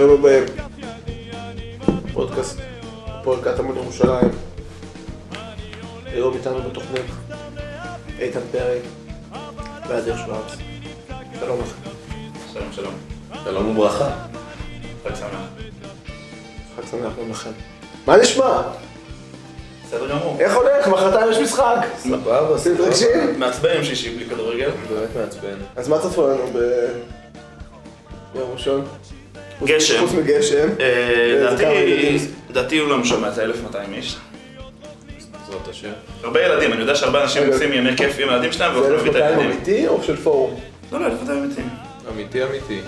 ברוכים 0.00 0.18
הבאים. 0.24 0.44
פודקאסט 2.12 2.58
הפועל 3.06 3.40
קטמון 3.44 3.76
ירושלים. 3.76 4.30
היום 6.06 6.34
איתנו 6.34 6.62
בתוכנית 6.62 7.04
איתן 8.18 8.40
פרי 8.52 8.78
ואדיר 9.88 10.16
שוורץ. 10.16 10.56
שלום 11.40 11.58
לכם. 11.60 11.90
שלום 12.52 12.72
שלום. 12.72 12.94
שלום 13.44 13.68
וברכה. 13.78 14.10
חג 15.04 15.14
שמח. 15.14 15.28
חג 16.76 16.82
שמח 16.90 17.12
גם 17.22 17.30
לכם. 17.30 17.50
מה 18.06 18.16
נשמע? 18.16 18.62
בסדר 19.86 20.08
גמור. 20.10 20.36
איך 20.40 20.56
הולך? 20.56 20.88
מחרתיים 20.88 21.30
יש 21.30 21.38
משחק. 21.38 21.86
סבבה, 21.98 22.38
עושים 22.38 22.74
מתרגשים? 22.74 23.38
מעצבן 23.40 23.76
עם 23.76 23.84
שישי 23.84 24.16
בלי 24.16 24.26
כדורגל. 24.26 24.70
באמת 24.90 25.08
מעצבן. 25.16 25.56
אז 25.76 25.88
מה 25.88 25.98
צפו 25.98 26.26
לנו 26.26 26.46
ב- 26.54 27.00
ביום 28.34 28.50
ראשון? 28.52 28.84
גשם. 29.64 30.00
חוץ 30.00 30.12
מגשם. 30.12 30.68
אה, 30.80 30.94
זה 31.38 31.44
לדעתי, 31.46 31.62
כמה 31.64 31.72
ילדים. 31.74 32.18
לדעתי 32.50 32.74
יהיו 32.74 32.86
לנו 32.92 33.04
שם 33.04 33.24
איזה 33.24 33.42
1200 33.42 33.94
איש. 33.94 34.16
בעזרת 35.32 35.68
השם. 35.68 35.90
הרבה 36.24 36.40
ילדים, 36.46 36.72
אני 36.72 36.80
יודע 36.80 36.94
שהרבה 36.94 37.22
אנשים. 37.22 37.52
עושים 37.52 37.72
ימי 37.72 37.96
כיף 37.96 38.16
עם 38.18 38.28
הילדים 38.28 38.52
שלהם 38.52 38.72
זה 38.74 38.80
והולכים 38.80 38.96
להביא 39.06 39.10
את 39.10 39.16
1200 39.16 39.38
הילדים. 39.50 39.56
אמיתי 39.74 39.88
או 39.88 40.02
של 40.02 40.16
פורום? 40.16 40.60
לא, 40.92 41.00
לא, 41.00 41.06
1200 41.06 41.38
אמיתי. 41.44 41.60
אמיתי 42.14 42.44
אמיתי. 42.44 42.80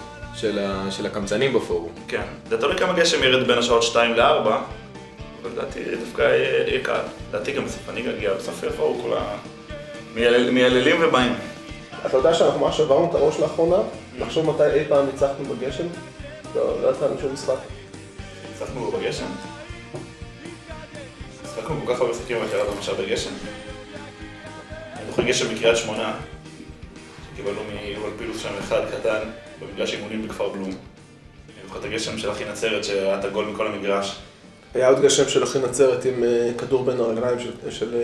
של 0.90 1.06
הקמצנים 1.06 1.52
בפורום. 1.52 1.88
כן. 2.08 2.22
זה 2.50 2.58
תלוי 2.58 2.76
כמה 2.78 2.92
גשם 2.92 3.22
ירד 3.22 3.46
בין 3.46 3.58
השעות 3.58 3.82
2 3.82 4.14
ל-4, 4.14 4.22
אבל 4.22 4.60
לדעתי 5.52 5.80
דווקא 6.00 6.22
יהיה 6.22 6.80
קל. 6.82 6.98
לדעתי 7.30 7.52
גם 7.52 7.64
בסוף 7.64 7.88
הליגה 7.88 8.10
הגיעה, 8.10 8.34
בסוף 8.34 8.62
יבואו 8.62 8.96
כל 9.02 9.16
ה... 9.16 9.20
מיילל- 10.14 10.50
מייללים 10.50 10.96
ובאים. 11.00 11.32
אתה 12.06 12.16
יודע 12.16 12.34
שאנחנו 12.34 12.60
ממש 12.60 12.76
שברנו 12.76 13.06
את 13.10 13.14
הראש 13.14 13.40
לאחרונה? 13.40 13.76
לחשוב 14.18 14.50
מתי 14.50 14.64
אי 14.74 14.84
פעם 14.88 15.06
ניצחנו 15.06 15.44
בגשם? 15.44 15.84
לא, 16.54 16.82
לא 16.82 16.90
יצא 16.90 17.06
לנו 17.06 17.20
שום 17.20 17.32
משחק. 17.32 17.54
ניצחנו 18.52 18.90
בגשם? 18.90 19.26
שיחקנו 21.54 21.80
כל 21.86 21.94
כך 21.94 22.00
הרבה 22.00 22.12
משחקים 22.12 22.36
בקריית 22.46 22.66
למשל 22.76 22.92
בגשם. 22.94 23.30
אני 24.96 25.06
זוכר 25.10 25.22
גשם 25.22 25.54
בקריית 25.54 25.76
שמונה, 25.76 26.14
שקיבלנו 27.32 27.60
מיובל 27.64 28.10
פילוס 28.18 28.42
שם 28.42 28.48
אחד 28.58 28.80
קטן 28.90 29.18
במגרש 29.60 29.94
אימונים 29.94 30.28
בכפר 30.28 30.48
בלום. 30.48 30.70
אני 30.70 31.66
זוכר 31.66 31.78
את 31.80 31.84
הגשם 31.84 32.18
של 32.18 32.32
אחי 32.32 32.44
נצרת 32.44 32.84
שהיה 32.84 33.18
את 33.18 33.24
הגול 33.24 33.44
מכל 33.44 33.66
המגרש. 33.66 34.16
היה 34.74 34.88
עוד 34.88 35.00
גשם 35.02 35.28
של 35.28 35.44
אחי 35.44 35.58
נצרת 35.58 36.04
עם 36.04 36.24
אה, 36.24 36.50
כדור 36.58 36.84
בין 36.84 37.00
הרגליים 37.00 37.38
של- 37.40 37.70
של 37.70 37.94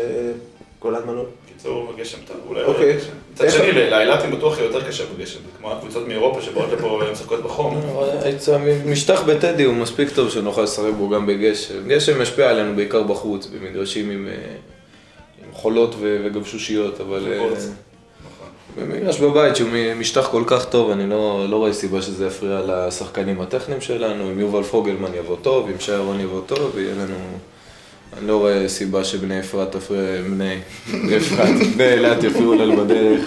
אה, 0.78 0.90
גולן 0.90 1.06
מנור. 1.06 1.26
בקיצור, 1.44 1.92
גשם 1.98 2.18
טוב, 2.26 2.36
אולי 2.48 2.64
אוקיי. 2.64 2.94
לא. 2.94 3.00
מצד 3.32 3.50
שני, 3.50 3.72
לאילתים 3.72 4.30
בטוח 4.30 4.58
יהיה 4.58 4.66
יותר 4.66 4.88
קשה 4.88 5.04
בגשם, 5.16 5.38
כמו 5.58 5.72
הקבוצות 5.72 6.08
מאירופה 6.08 6.42
שבאות 6.42 6.72
לפה 6.72 6.86
ומשחקות 6.86 7.42
בחום. 7.42 7.80
משטח 8.92 9.22
בטדי 9.22 9.64
הוא 9.64 9.74
מספיק 9.74 10.08
טוב 10.14 10.30
שנוכל 10.30 10.62
לשחק 10.62 10.92
בו 10.98 11.08
גם 11.08 11.26
בגשם. 11.26 11.88
גשם 11.88 12.22
משפיע 12.22 12.50
עלינו 12.50 12.76
בעיקר 12.76 13.02
בחוץ, 13.02 13.46
במגרשים 13.46 14.10
עם 14.10 14.28
אה, 14.28 14.34
חולות 15.52 15.94
וגבשושיות, 16.00 17.00
אבל... 17.00 17.32
אה, 17.32 17.38
חובות. 17.38 17.58
נכון. 17.58 18.48
במגרש 18.76 19.20
בבית 19.20 19.56
שהוא 19.56 19.70
משטח 19.96 20.28
כל 20.30 20.42
כך 20.46 20.64
טוב, 20.64 20.90
אני 20.90 21.10
לא, 21.10 21.46
לא 21.48 21.56
רואה 21.56 21.72
סיבה 21.72 22.02
שזה 22.02 22.26
יפריע 22.26 22.60
לשחקנים 22.66 23.40
הטכניים 23.40 23.80
שלנו. 23.80 24.30
אם 24.30 24.40
יובל 24.40 24.62
פוגלמן 24.62 25.14
יבוא 25.14 25.36
טוב, 25.42 25.68
אם 25.68 25.80
שי 25.80 25.92
אהרון 25.92 26.20
יבוא 26.20 26.40
טוב, 26.46 26.70
ויהיה 26.74 26.94
לנו... 26.94 27.38
אני 28.18 28.28
לא 28.28 28.36
רואה 28.36 28.68
סיבה 28.68 29.04
שבני 29.04 29.40
אפרת 29.40 29.72
תפריע, 29.72 30.22
בני 30.22 30.58
אפרת, 31.16 31.48
בני 31.76 31.92
אילת 31.92 32.22
יפריעו 32.24 32.54
לנו 32.54 32.76
בדרך. 32.76 33.24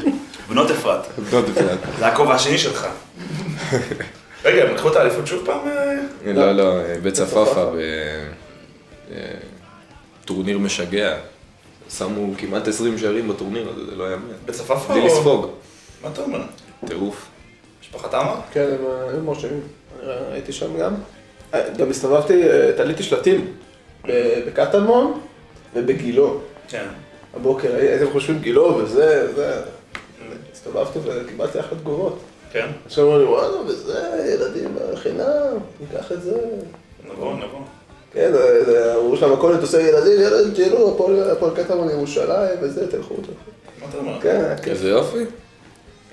בנות 0.50 0.72
אפרת, 0.72 1.08
בנות 1.32 1.46
אפרת. 1.50 1.80
זה 2.00 2.08
הכובע 2.08 2.34
השני 2.34 2.58
שלך. 2.58 2.88
רגע, 4.46 4.64
הם 4.64 4.74
לקחו 4.76 4.92
את 4.92 4.96
האליפות 4.96 5.28
שוב 5.28 5.46
פעם? 5.46 5.60
אה? 5.68 6.34
לא, 6.34 6.52
לא, 6.52 6.74
בצפאפא, 7.04 7.66
בטורניר 10.24 10.58
משגע. 10.60 11.18
שמו 11.98 12.34
כמעט 12.38 12.68
20 12.68 12.98
שערים 12.98 13.28
בטורניר 13.28 13.70
הזה, 13.70 13.86
זה 13.86 13.96
לא 13.96 14.12
יאמן. 14.12 14.24
בצפאפא 14.46 14.94
בלי 14.94 15.02
או- 15.02 15.06
לספוג. 15.08 15.48
מה 16.04 16.10
אתה 16.14 16.22
אומר? 16.22 16.42
טירוף. 16.88 17.26
משפחת 17.82 18.14
עמר? 18.14 18.36
כן, 18.54 18.62
הם 18.80 18.86
אה, 18.86 19.10
היו 19.10 19.22
מרשימים. 19.24 19.62
הייתי 20.32 20.52
שם 20.54 20.78
גם. 20.80 20.94
אה, 21.54 21.62
גם 21.78 21.90
הסתובבתי, 21.90 22.44
אה, 22.44 22.72
תליתי 22.78 23.04
שלטים 23.04 23.48
בקטמון 24.48 25.20
ובגילו. 25.76 26.38
כן. 26.68 26.86
הבוקר, 27.36 27.76
הייתם 27.76 28.06
חושבים 28.12 28.40
גילו 28.40 28.78
וזה, 28.78 29.34
זה. 29.36 29.62
הסתובבתי 30.54 31.00
וקיבלתי 31.04 31.60
אחלה 31.60 31.78
תגובות. 31.80 32.20
כן? 32.52 32.68
עכשיו 32.86 33.06
אמרו 33.06 33.18
לי, 33.20 33.24
וואלה, 33.26 33.58
וזה, 33.68 34.00
ילדים 34.34 34.76
חינם, 34.96 35.58
ניקח 35.80 36.12
את 36.12 36.22
זה. 36.22 36.38
נבוא, 37.12 37.34
נבוא. 37.34 37.60
כן, 38.14 38.32
זה- 38.32 38.66
זה- 38.66 38.96
אמרו 38.96 39.18
שהמכולת 39.18 39.62
עושה 39.62 39.82
ילדים, 39.82 40.22
ילד, 40.22 40.54
תהיו, 40.56 40.90
הפועל 41.32 41.56
קטמון 41.56 41.90
ירושלים 41.90 42.58
וזה, 42.62 42.92
תלכו, 42.92 43.16
תלכו. 43.16 43.32
מה 43.82 43.86
אתה 43.90 43.98
אומר? 43.98 44.22
כן, 44.22 44.56
כיף. 44.58 44.68
איזה 44.74 44.90
יופי. 44.90 45.18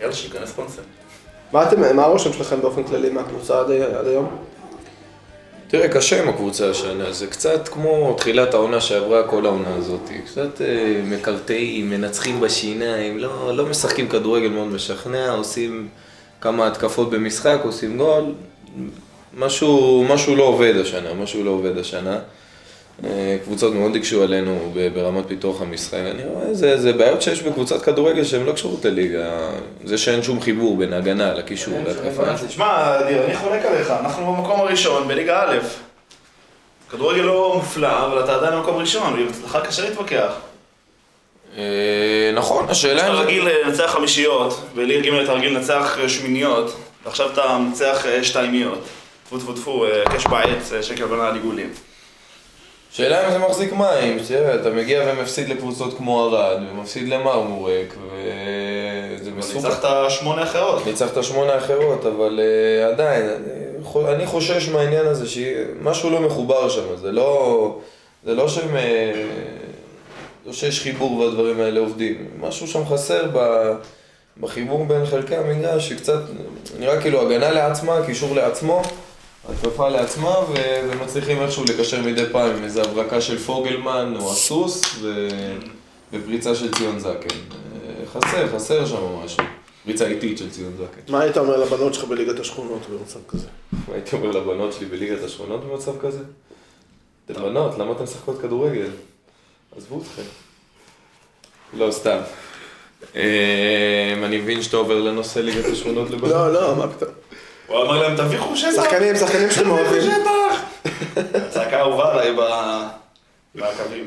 יאללה, 0.01 0.13
שייכנס 0.15 0.49
ספונסר. 0.49 0.83
מה 1.53 1.69
אתם, 1.69 1.97
מה 1.97 2.05
הרושם 2.05 2.33
שלכם 2.33 2.61
באופן 2.61 2.83
כללי 2.85 3.11
מהקבוצה 3.11 3.61
עד 3.61 3.71
היום? 4.07 4.37
תראה, 5.69 5.89
קשה 5.89 6.23
עם 6.23 6.29
הקבוצה 6.29 6.71
השנה, 6.71 7.13
זה 7.13 7.27
קצת 7.27 7.69
כמו 7.69 8.15
תחילת 8.19 8.55
העונה 8.55 8.81
שעברה 8.81 9.29
כל 9.29 9.47
העונה 9.47 9.75
הזאת. 9.75 10.01
קצת 10.27 10.61
אה, 10.61 11.01
מקרטעים, 11.05 11.91
מנצחים 11.91 12.41
בשיניים, 12.41 13.19
לא, 13.19 13.57
לא 13.57 13.67
משחקים 13.67 14.09
כדורגל 14.09 14.49
מאוד 14.49 14.67
משכנע, 14.67 15.31
עושים 15.31 15.89
כמה 16.41 16.67
התקפות 16.67 17.11
במשחק, 17.11 17.59
עושים 17.65 17.99
גול. 17.99 18.25
משהו, 19.39 20.05
משהו 20.09 20.37
לא 20.37 20.43
עובד 20.43 20.75
השנה, 20.77 21.15
משהו 21.15 21.45
לא 21.45 21.51
עובד 21.51 21.79
השנה. 21.79 22.19
אה, 23.05 23.37
קבוצות 23.45 23.75
מאוד 23.75 23.97
הקשו 23.97 24.23
עלינו 24.23 24.73
ברמת 24.95 25.25
פיתוח 25.29 25.63
המשחק. 25.63 25.95
אני 25.95 26.25
רואה, 26.25 26.55
זה, 26.55 26.81
זה 26.81 26.93
בעיות 26.93 27.23
שיש 27.23 27.43
בקבוצת 27.43 27.83
כדורגל 27.83 28.25
שהן 28.25 28.45
לא 28.45 28.53
קשורות 28.53 28.85
לליגה. 28.85 29.51
זה 29.85 29.99
שאין 29.99 30.23
שום 30.23 30.41
חיבור 30.41 30.77
בין 30.77 30.93
ההגנה 30.93 31.35
לקישור, 31.35 31.75
להתקפה. 31.87 32.47
תשמע, 32.49 32.99
אדיר, 33.01 33.25
אני 33.25 33.37
חולק 33.37 33.65
עליך, 33.65 33.91
אנחנו 33.91 34.35
במקום 34.35 34.61
הראשון 34.61 35.09
בליגה 35.09 35.43
א'. 35.43 35.59
כדורגל 36.91 37.23
לא 37.23 37.53
מופלא, 37.57 38.07
אבל 38.07 38.25
אתה 38.25 38.35
עדיין 38.35 38.55
במקום 38.55 38.77
ראשון, 38.77 39.27
ואצלך 39.27 39.59
קשה 39.67 39.89
להתווכח. 39.89 40.33
אה, 41.57 42.31
נכון, 42.35 42.67
השאלה 42.69 43.07
אתה. 43.07 43.13
רגיל 43.13 43.49
לנצח 43.49 43.91
חמישיות, 43.91 44.61
בליגה 44.75 45.11
ג' 45.11 45.15
אתה 45.23 45.33
רגיל 45.33 45.57
לנצח 45.57 45.99
אה, 46.01 46.09
שמיניות, 46.09 46.77
ועכשיו 47.05 47.33
אתה 47.33 47.59
מנצח 47.59 48.07
אה, 48.07 48.25
שתיימיות. 48.25 48.79
טפו 49.27 49.39
טפו 49.39 49.53
טפו, 49.53 49.85
אה, 49.85 50.05
קש 50.05 50.27
בעץ, 50.27 50.73
אה, 50.73 50.83
שקל 50.83 51.07
בנה 51.07 51.29
על 51.29 51.35
עיגולים. 51.35 51.71
שאלה 52.93 53.27
אם 53.27 53.33
זה 53.33 53.39
מחזיק 53.39 53.73
מים, 53.73 54.19
תראה, 54.29 54.55
אתה 54.55 54.71
מגיע 54.71 55.03
ומפסיד 55.07 55.49
לקבוצות 55.49 55.97
כמו 55.97 56.25
ערד, 56.25 56.57
ומפסיד 56.71 57.09
למרמורק, 57.09 57.95
וזה 58.13 59.31
מסוכן. 59.31 59.69
ניצחת 59.69 60.11
שמונה 60.11 60.43
אחרות. 60.43 60.87
ניצחת 60.87 61.25
שמונה 61.25 61.59
אחרות, 61.59 62.07
אבל 62.07 62.41
uh, 62.41 62.93
עדיין, 62.93 63.29
אני, 63.29 64.15
אני 64.15 64.27
חושש 64.27 64.69
מהעניין 64.69 65.07
הזה 65.07 65.29
שמשהו 65.29 66.11
לא 66.11 66.21
מחובר 66.21 66.69
שם, 66.69 66.97
זה 66.97 67.13
לא, 67.13 67.79
זה 68.25 68.35
לא 68.35 68.49
שהם, 68.49 68.77
אה, 68.77 69.25
לא 70.47 70.53
שיש 70.53 70.81
חיבור 70.81 71.19
והדברים 71.19 71.61
האלה 71.61 71.81
עובדים, 71.81 72.27
משהו 72.41 72.67
שם 72.67 72.87
חסר 72.87 73.25
ב, 73.33 73.73
בחיבור 74.41 74.85
בין 74.85 75.07
חלקי 75.07 75.37
המגרש, 75.37 75.89
שקצת 75.89 76.21
נראה 76.79 77.01
כאילו 77.01 77.21
הגנה 77.21 77.51
לעצמה, 77.51 78.07
קישור 78.07 78.35
לעצמו, 78.35 78.83
התקפה 79.49 79.89
לעצמה, 79.89 80.39
ו, 80.39 80.55
ומצליחים 80.91 81.43
איכשהו 81.43 81.65
לקשר 81.65 82.03
מדי 82.03 82.25
פעם 82.33 82.57
עם 82.57 82.65
איזו 82.65 82.81
הברקה 82.81 83.21
של 83.21 83.39
פוגלמן 83.39 84.15
או 84.21 84.33
הסוס, 84.33 84.83
ו, 85.01 85.29
ופריצה 86.13 86.55
של 86.55 86.75
ציון 86.75 86.99
זקן. 86.99 87.11
אה, 87.13 88.07
חסר, 88.07 88.49
חסר 88.55 88.87
שם 88.87 88.97
משהו. 89.25 89.45
פריצה 89.85 90.07
איטית 90.07 90.39
של 90.39 90.51
ציון 90.51 90.73
זקן. 90.77 91.13
מה 91.13 91.21
היית 91.21 91.37
אומר 91.37 91.57
לבנות 91.57 91.95
שלך 91.95 92.05
בליגת 92.05 92.41
השכונות 92.41 92.83
במצב 92.91 93.19
כזה? 93.29 93.47
מה 93.73 93.95
הייתי 93.95 94.17
אומר 94.17 94.31
לבנות 94.31 94.73
שלי 94.73 94.87
בליגת 94.87 95.25
השכונות 95.25 95.65
במצב 95.65 95.99
כזה? 96.01 96.21
אתן 97.27 97.43
בנות, 97.43 97.79
למה 97.79 97.93
אתן 97.93 98.03
משחקות 98.03 98.41
כדורגל? 98.41 98.91
עזבו 99.77 100.01
אתכם. 100.03 100.23
לא, 101.79 101.91
סתם. 101.91 102.19
אה, 103.17 104.15
אני 104.25 104.39
מבין 104.39 104.63
שאתה 104.63 104.77
עובר 104.77 105.01
לנושא 105.01 105.39
ליגת 105.39 105.65
השכונות 105.65 106.11
לבנות. 106.11 106.31
לא, 106.31 106.53
לא, 106.53 106.77
מה 106.77 106.89
פתאום. 106.89 107.11
הוא 107.69 107.83
אמר 107.83 108.03
להם, 108.03 108.17
תביכו 108.17 108.57
שטח! 108.57 108.71
שחקנים, 108.85 109.17
שחקנים 109.17 109.51
שאתם 109.51 109.71
אוהבים. 109.71 110.03
שטח! 110.03 110.63
הצעקה 111.35 111.77
האהובה 111.81 112.13
עליי 112.13 112.37
בקווים. 113.55 114.07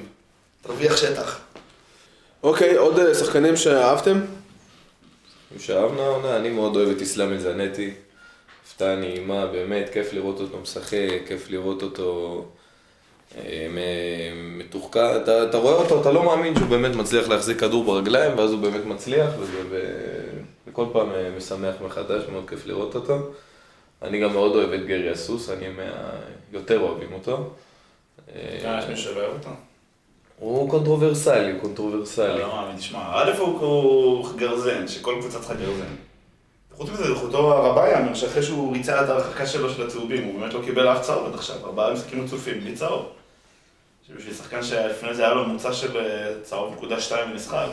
תרוויח 0.61 0.97
שטח. 0.97 1.39
אוקיי, 2.43 2.77
עוד 2.77 2.99
אה, 2.99 3.15
שחקנים 3.15 3.55
שאהבתם? 3.57 4.21
שאהבנו 5.59 6.01
העונה, 6.01 6.35
אני 6.37 6.49
מאוד 6.49 6.75
אוהב 6.75 6.89
את 6.89 7.01
איסלאם 7.01 7.31
אל-זנטי. 7.31 7.93
הפתעה 8.67 8.95
נעימה, 8.95 9.45
באמת, 9.45 9.89
כיף 9.93 10.13
לראות 10.13 10.39
אותו 10.39 10.57
משחק, 10.57 10.97
כיף 11.27 11.49
לראות 11.49 11.83
אותו 11.83 12.45
אה, 13.37 13.67
מתוחכם. 14.57 14.99
אתה, 15.23 15.43
אתה 15.43 15.57
רואה 15.57 15.73
אותו, 15.73 16.01
אתה 16.01 16.11
לא 16.11 16.23
מאמין 16.23 16.55
שהוא 16.55 16.67
באמת 16.67 16.95
מצליח 16.95 17.27
להחזיק 17.27 17.59
כדור 17.59 17.83
ברגליים, 17.83 18.37
ואז 18.37 18.51
הוא 18.51 18.59
באמת 18.59 18.85
מצליח, 18.85 19.29
וזה 19.39 19.57
ו- 19.69 20.37
וכל 20.67 20.85
פעם 20.93 21.11
אה, 21.11 21.29
משמח 21.37 21.75
מחדש, 21.85 22.23
מאוד 22.31 22.49
כיף 22.49 22.65
לראות 22.65 22.95
אותו. 22.95 23.17
אני 24.01 24.19
גם 24.21 24.33
מאוד 24.33 24.55
אוהב 24.55 24.71
את 24.71 24.85
גרי 24.85 25.09
הסוס, 25.09 25.49
אני 25.49 25.65
מהיותר 25.69 26.79
אוהבים 26.79 27.13
אותו. 27.13 27.49
אה, 28.35 28.79
יש 28.83 28.89
מישהו 28.89 29.11
שלא 29.13 29.21
אוהב 29.21 29.33
אותו? 29.33 29.49
הוא 30.39 30.69
controversial 30.69 31.40
י, 31.40 31.51
הוא 31.51 31.61
controversial 31.61 32.29
י. 32.29 32.39
לא 32.39 32.47
מאמין, 32.47 32.77
תשמע, 32.77 32.99
א' 33.13 33.31
הוא- 33.37 34.27
גרזן, 34.35 34.87
שכל 34.87 35.15
קבוצה 35.19 35.39
צריכה 35.39 35.53
גרזן. 35.53 35.95
חוץ 36.73 36.89
מזה, 36.89 37.15
זכותו 37.15 37.53
הרבה 37.53 37.89
יאמר 37.89 38.13
שאחרי 38.13 38.43
שהוא 38.43 38.73
ריצה 38.73 39.03
את 39.03 39.09
ההרחקה 39.09 39.45
שלו 39.47 39.69
של 39.69 39.87
הצהובים, 39.87 40.23
הוא 40.23 40.39
באמת 40.39 40.53
לא 40.53 40.61
קיבל 40.65 40.87
אף 40.87 41.01
צהוב 41.01 41.25
עד 41.27 41.33
עכשיו, 41.33 41.55
ארבעה 41.65 41.93
משחקים 41.93 42.23
רצופים, 42.23 42.59
בלי 42.59 42.75
צהוב. 42.75 43.05
שבשביל 44.07 44.33
שחקן 44.33 44.63
שלפני 44.63 45.13
זה 45.13 45.23
היה 45.25 45.33
לו 45.33 45.45
ממוצע 45.45 45.73
של 45.73 45.97
אה, 45.97 46.33
צהוב 46.43 46.73
נקודה 46.73 46.99
שתיים 47.01 47.31
במשחק. 47.31 47.69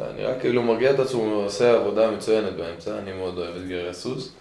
אני 0.00 0.24
רק 0.24 0.40
כאילו 0.40 0.62
מרגיע 0.62 0.90
את 0.90 0.98
עצמו, 0.98 1.22
הוא 1.22 1.44
עושה 1.44 1.74
עבודה 1.76 2.10
מצוינת 2.10 2.52
באמצע, 2.52 2.98
אני 2.98 3.12
מאוד 3.12 3.38
אוהב 3.38 3.56
את 3.56 3.68
גרי 3.68 3.88
הסוס. 3.88 4.32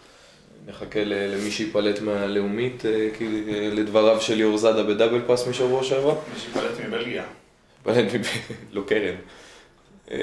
נחכה 0.67 1.03
למי 1.03 1.51
שייפלט 1.51 2.01
מהלאומית, 2.01 2.85
אה, 2.85 3.07
כי 3.17 3.25
אה, 3.25 3.69
לדבריו 3.73 4.21
של 4.21 4.33
ליאור 4.35 4.57
זאדה 4.57 4.83
בדאבל 4.83 5.21
פאס 5.27 5.47
משבוע 5.47 5.83
שעבר. 5.83 6.13
מי 6.33 6.39
שפלט 6.39 6.85
מבלגיה. 6.87 7.23
פלט 7.83 8.13
מב... 8.13 8.25
לא 8.73 8.81
קרן. 8.87 9.15
אה, 10.11 10.17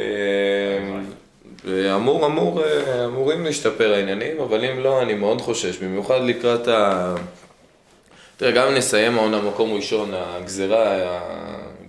ואמור, 1.64 2.26
אמור, 2.26 2.64
אה, 2.64 3.05
אמורים 3.05 3.44
להשתפר 3.44 3.93
העניינים, 3.93 4.41
אבל 4.41 4.64
אם 4.64 4.81
לא, 4.81 5.02
אני 5.02 5.14
מאוד 5.14 5.41
חושש, 5.41 5.76
במיוחד 5.76 6.20
לקראת 6.25 6.69
ה... 6.69 7.14
תראה, 8.37 8.50
גם 8.50 8.69
אם 8.69 8.75
נסיים 8.75 9.19
העונה 9.19 9.38
במקום 9.38 9.73
ראשון, 9.73 10.11
הגזרה, 10.14 11.20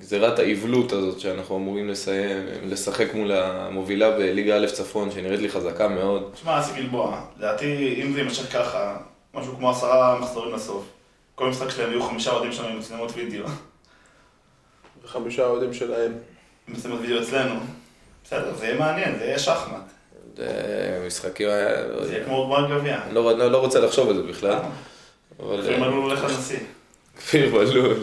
גזירת 0.05 0.39
האבלות 0.39 0.91
הזאת 0.91 1.19
שאנחנו 1.19 1.57
אמורים 1.57 1.89
לסיים, 1.89 2.37
לשחק 2.65 3.13
מול 3.13 3.31
המובילה 3.31 4.11
בליגה 4.11 4.57
א' 4.57 4.65
צפון, 4.67 5.11
שנראית 5.11 5.39
לי 5.39 5.49
חזקה 5.49 5.87
מאוד. 5.87 6.29
תשמע, 6.33 6.59
אסי 6.59 6.71
גלבוע, 6.75 7.21
לדעתי, 7.37 8.01
אם 8.03 8.13
זה 8.13 8.19
יימשך 8.19 8.53
ככה, 8.53 8.97
משהו 9.33 9.55
כמו 9.55 9.69
עשרה 9.71 10.19
מחזורים 10.19 10.55
לסוף, 10.55 10.83
כל 11.35 11.49
משחק 11.49 11.69
שלהם 11.69 11.91
יהיו 11.91 12.03
חמישה 12.03 12.31
אוהדים 12.31 12.51
שלנו 12.51 12.67
עם 12.67 12.79
מצלמות 12.79 13.11
וידאו. 13.15 13.45
וחמישה 15.03 15.45
אוהדים 15.45 15.73
שלהם. 15.73 16.13
מצלמות 16.67 16.99
וידאו 17.01 17.21
אצלנו. 17.21 17.55
בסדר, 18.25 18.55
זה 18.55 18.65
יהיה 18.65 18.79
מעניין, 18.79 19.15
זה 19.19 19.25
יהיה 19.25 19.39
שחמט. 19.39 19.83
זה 20.37 21.03
משחקים, 21.07 21.47
היה- 21.49 21.87
לא 21.87 22.05
זה. 22.05 22.13
יהיה 22.13 22.25
כמו 22.25 22.45
גמר 22.47 22.77
גביע. 22.79 22.99
אני 23.05 23.15
לא, 23.15 23.37
לא, 23.37 23.51
לא 23.51 23.57
רוצה 23.57 23.79
לחשוב 23.79 24.09
על 24.09 24.15
זה 24.15 24.23
בכלל, 24.23 24.57
אבל... 25.39 25.59
לפעמים 25.59 25.81
אה, 25.83 25.87
עלול 25.87 25.99
הולך 26.03 26.23
לנשיא. 26.23 26.59
כפיר 27.17 27.49
בלול. 27.49 27.97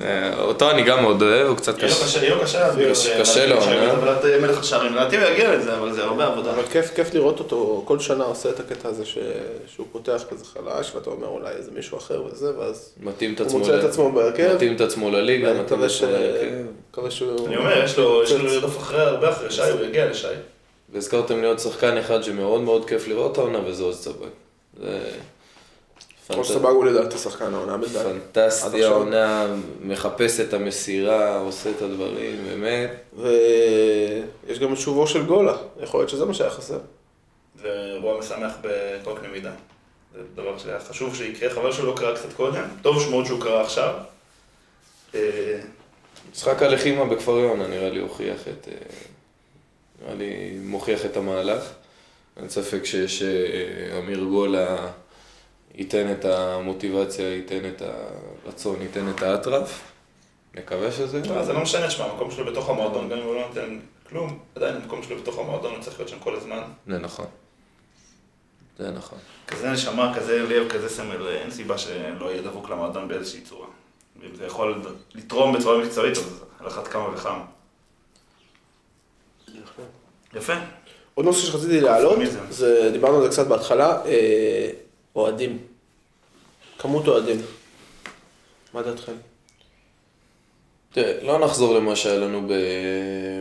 אה, 0.00 0.40
אותו 0.40 0.70
אני 0.70 0.82
גם 0.82 1.02
מאוד 1.02 1.22
אוהב, 1.22 1.46
הוא 1.46 1.56
קצת 1.56 1.78
יהיה 1.78 1.88
לו 1.88 1.94
קשה. 2.04 2.22
יהיה 2.22 2.34
לו 2.34 2.40
קשה 2.42 2.60
להביא 2.60 2.90
קשה- 2.90 3.20
קשה 3.20 3.46
לו, 3.46 3.54
להביא 3.56 3.72
אה? 3.76 3.96
טבלת 3.96 4.24
אה, 4.24 4.40
מלך 4.40 4.58
השערים. 4.60 4.92
לדעתי 4.94 5.16
הוא 5.16 5.24
יגיע 5.24 5.54
לזה, 5.56 5.74
אבל 5.78 5.92
זה 5.92 6.04
הרבה 6.04 6.26
עבודה. 6.26 6.50
אבל 6.50 6.62
כיף, 6.62 6.90
כיף 6.94 7.14
לראות 7.14 7.38
אותו, 7.38 7.82
כל 7.86 7.98
שנה 7.98 8.24
עושה 8.24 8.48
את 8.50 8.60
הקטע 8.60 8.88
הזה 8.88 9.04
ש... 9.04 9.18
שהוא 9.74 9.86
פותח 9.92 10.22
כזה 10.30 10.44
חלש, 10.44 10.92
ואתה 10.94 11.10
אומר 11.10 11.26
אולי 11.26 11.50
איזה 11.50 11.70
מישהו 11.74 11.98
אחר 11.98 12.22
וזה, 12.24 12.58
ואז 12.58 12.92
מתאים 13.02 13.34
את 13.34 13.40
הוא 13.40 13.58
מוצא 13.60 13.78
את 13.78 13.84
עצמו 13.84 14.12
בהרכב. 14.12 14.52
מתאים 14.54 14.76
את 14.76 14.80
עצמו 14.80 15.10
לליגה, 15.10 15.52
מתאים 15.54 15.80
את. 15.84 15.84
עצמו 15.90 16.06
להרכב. 16.10 16.46
מקווה 16.90 17.10
שהוא... 17.10 17.46
אני 17.46 17.56
אומר, 17.56 17.84
יש 17.84 17.98
לו 17.98 18.22
יש 18.22 18.32
לו 18.32 18.38
יוצא- 18.38 18.54
לרדוף 18.54 18.78
אחרי 18.78 19.00
הרבה 19.00 19.30
אחרי 19.30 19.50
שי, 19.50 19.62
הוא 19.62 19.80
יגיע 19.84 20.06
לשי. 20.10 20.26
והזכרתם 20.92 21.40
לי 21.40 21.46
עוד 21.46 21.58
שחקן 21.58 21.96
אחד 21.96 22.22
שמאוד 22.22 22.60
מאוד 22.60 22.88
כיף 22.88 23.08
לראות 23.08 23.38
העונה, 23.38 23.58
וזה 23.66 23.82
עוז 23.82 24.00
צבק. 24.00 24.32
זה 26.28 26.34
ראש 26.34 26.48
פנט- 26.50 26.58
סבג 26.58 26.66
הוא 26.70 26.84
לדעתי 26.84 27.18
שחקן 27.18 27.54
העונה 27.54 27.76
בינתיים. 27.76 28.20
פנטסטי. 28.32 28.84
העונה, 28.84 29.46
מחפש 29.80 30.40
את 30.40 30.54
המסירה, 30.54 31.38
עושה 31.38 31.70
את 31.70 31.82
הדברים, 31.82 32.44
באמת. 32.44 32.90
ויש 33.16 34.58
גם 34.58 34.72
את 34.72 34.78
שובו 34.78 35.06
של 35.06 35.26
גולה, 35.26 35.56
יכול 35.82 36.00
להיות 36.00 36.10
שזה 36.10 36.24
מה 36.24 36.34
שהיה 36.34 36.50
חסר. 36.50 36.78
זה 37.62 37.68
אירוע 37.94 38.18
משמח 38.18 38.52
בכל 38.62 39.12
קנה 39.20 39.28
מידה. 39.28 39.52
זה 40.14 40.20
דבר 40.34 40.58
שהיה 40.58 40.80
חשוב 40.80 41.14
שיקרה, 41.16 41.50
חבל 41.50 41.72
שהוא 41.72 41.86
לא 41.86 41.94
קרה 41.96 42.14
קצת 42.16 42.32
קודם. 42.32 42.64
טוב 42.82 43.10
מאוד 43.10 43.26
שהוא 43.26 43.40
קרה 43.40 43.62
עכשיו. 43.62 43.94
אה, 45.14 45.58
משחק 46.32 46.62
הלחימה 46.62 47.04
בכפר 47.04 47.32
יונה 47.32 47.66
נראה 47.68 47.90
לי 47.90 48.00
הוכיח 48.00 48.40
את... 48.48 48.68
אה, 48.68 48.74
נראה 50.02 50.14
לי 50.14 50.58
מוכיח 50.62 51.04
את 51.04 51.16
המהלך. 51.16 51.62
אין 52.36 52.48
ספק 52.48 52.84
שיש 52.84 53.22
אה, 53.22 53.28
אמיר 53.98 54.24
גולה 54.24 54.76
ייתן 55.74 56.12
את 56.12 56.24
המוטיבציה, 56.24 57.34
ייתן 57.34 57.68
את 57.68 57.82
הרצון, 58.46 58.82
ייתן 58.82 59.08
את 59.10 59.22
האטרף. 59.22 59.92
נקווה 60.54 60.92
שזה... 60.92 61.20
לא, 61.28 61.44
זה 61.44 61.52
לא 61.52 61.60
משנה, 61.60 61.88
תשמע, 61.88 62.04
המקום 62.04 62.30
שלו 62.30 62.44
בתוך 62.44 62.68
המועדון, 62.68 63.08
גם 63.08 63.18
אם 63.18 63.24
הוא 63.24 63.34
לא 63.34 63.48
נותן 63.48 63.78
כלום, 64.08 64.38
עדיין 64.54 64.76
המקום 64.76 65.02
שלו 65.02 65.16
בתוך 65.18 65.38
המועדון, 65.38 65.74
הוא 65.74 65.82
צריך 65.82 65.98
להיות 65.98 66.08
שם 66.08 66.18
כל 66.18 66.34
הזמן. 66.34 66.62
זה 66.86 66.98
נכון. 66.98 67.26
זה 68.78 68.90
נכון. 68.90 69.18
כזה 69.46 69.70
נשמה, 69.70 70.12
כזה 70.16 70.42
לב, 70.42 70.68
כזה 70.68 70.88
סמל, 70.88 71.28
אין 71.28 71.50
סיבה 71.50 71.78
שלא 71.78 72.30
יהיה 72.30 72.42
דבוק 72.42 72.70
למועדון 72.70 73.08
באיזושהי 73.08 73.40
צורה. 73.40 73.66
ואם 74.20 74.36
זה 74.36 74.46
יכול 74.46 74.82
לתרום 75.14 75.52
בצורה 75.56 75.84
מקצועית, 75.84 76.16
אז 76.16 76.44
על 76.60 76.66
אחת 76.66 76.88
כמה 76.88 77.08
וכמה. 77.14 77.44
יפה. 80.34 80.52
עוד 81.14 81.26
נושא 81.26 81.46
שרציתי 81.46 81.80
להעלות, 81.80 82.18
דיברנו 82.92 83.16
על 83.16 83.22
זה 83.22 83.28
קצת 83.28 83.46
בהתחלה, 83.46 84.04
אה, 84.06 84.70
אוהדים. 85.16 85.58
כמות 86.78 87.08
אוהדים. 87.08 87.42
מה 88.74 88.82
דעתכם? 88.82 89.12
תראה, 90.92 91.22
לא 91.22 91.38
נחזור 91.38 91.74
למה 91.74 91.96
שהיה 91.96 92.18
לנו 92.18 92.42
ב... 92.48 92.52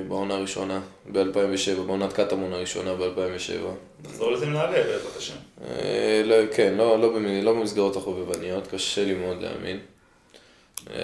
בעונה 0.08 0.34
הראשונה, 0.34 0.82
ב-2007, 1.12 1.82
בעונת 1.88 2.14
קטמון 2.14 2.54
הראשונה 2.54 2.94
ב-2007. 2.96 3.66
נחזור 4.10 4.32
לזה 4.32 4.46
מנהלי, 4.46 4.78
בעזרת 4.84 5.18
השם. 5.18 5.34
אה, 5.66 6.22
לא, 6.26 6.36
כן, 6.56 6.74
לא, 6.78 7.00
לא, 7.00 7.10
במ- 7.10 7.44
לא 7.44 7.54
במסגרות 7.54 7.96
החובבניות, 7.96 8.68
קשה 8.68 9.06
לי 9.06 9.14
מאוד 9.14 9.42
להאמין. 9.42 9.80
אה, 10.94 11.02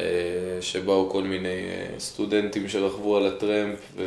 שבאו 0.61 1.09
כל 1.09 1.23
מיני 1.23 1.49
אה, 1.69 1.99
סטודנטים 1.99 2.69
שרכבו 2.69 3.17
על 3.17 3.27
הטרמפ 3.27 3.79
ו... 3.95 4.03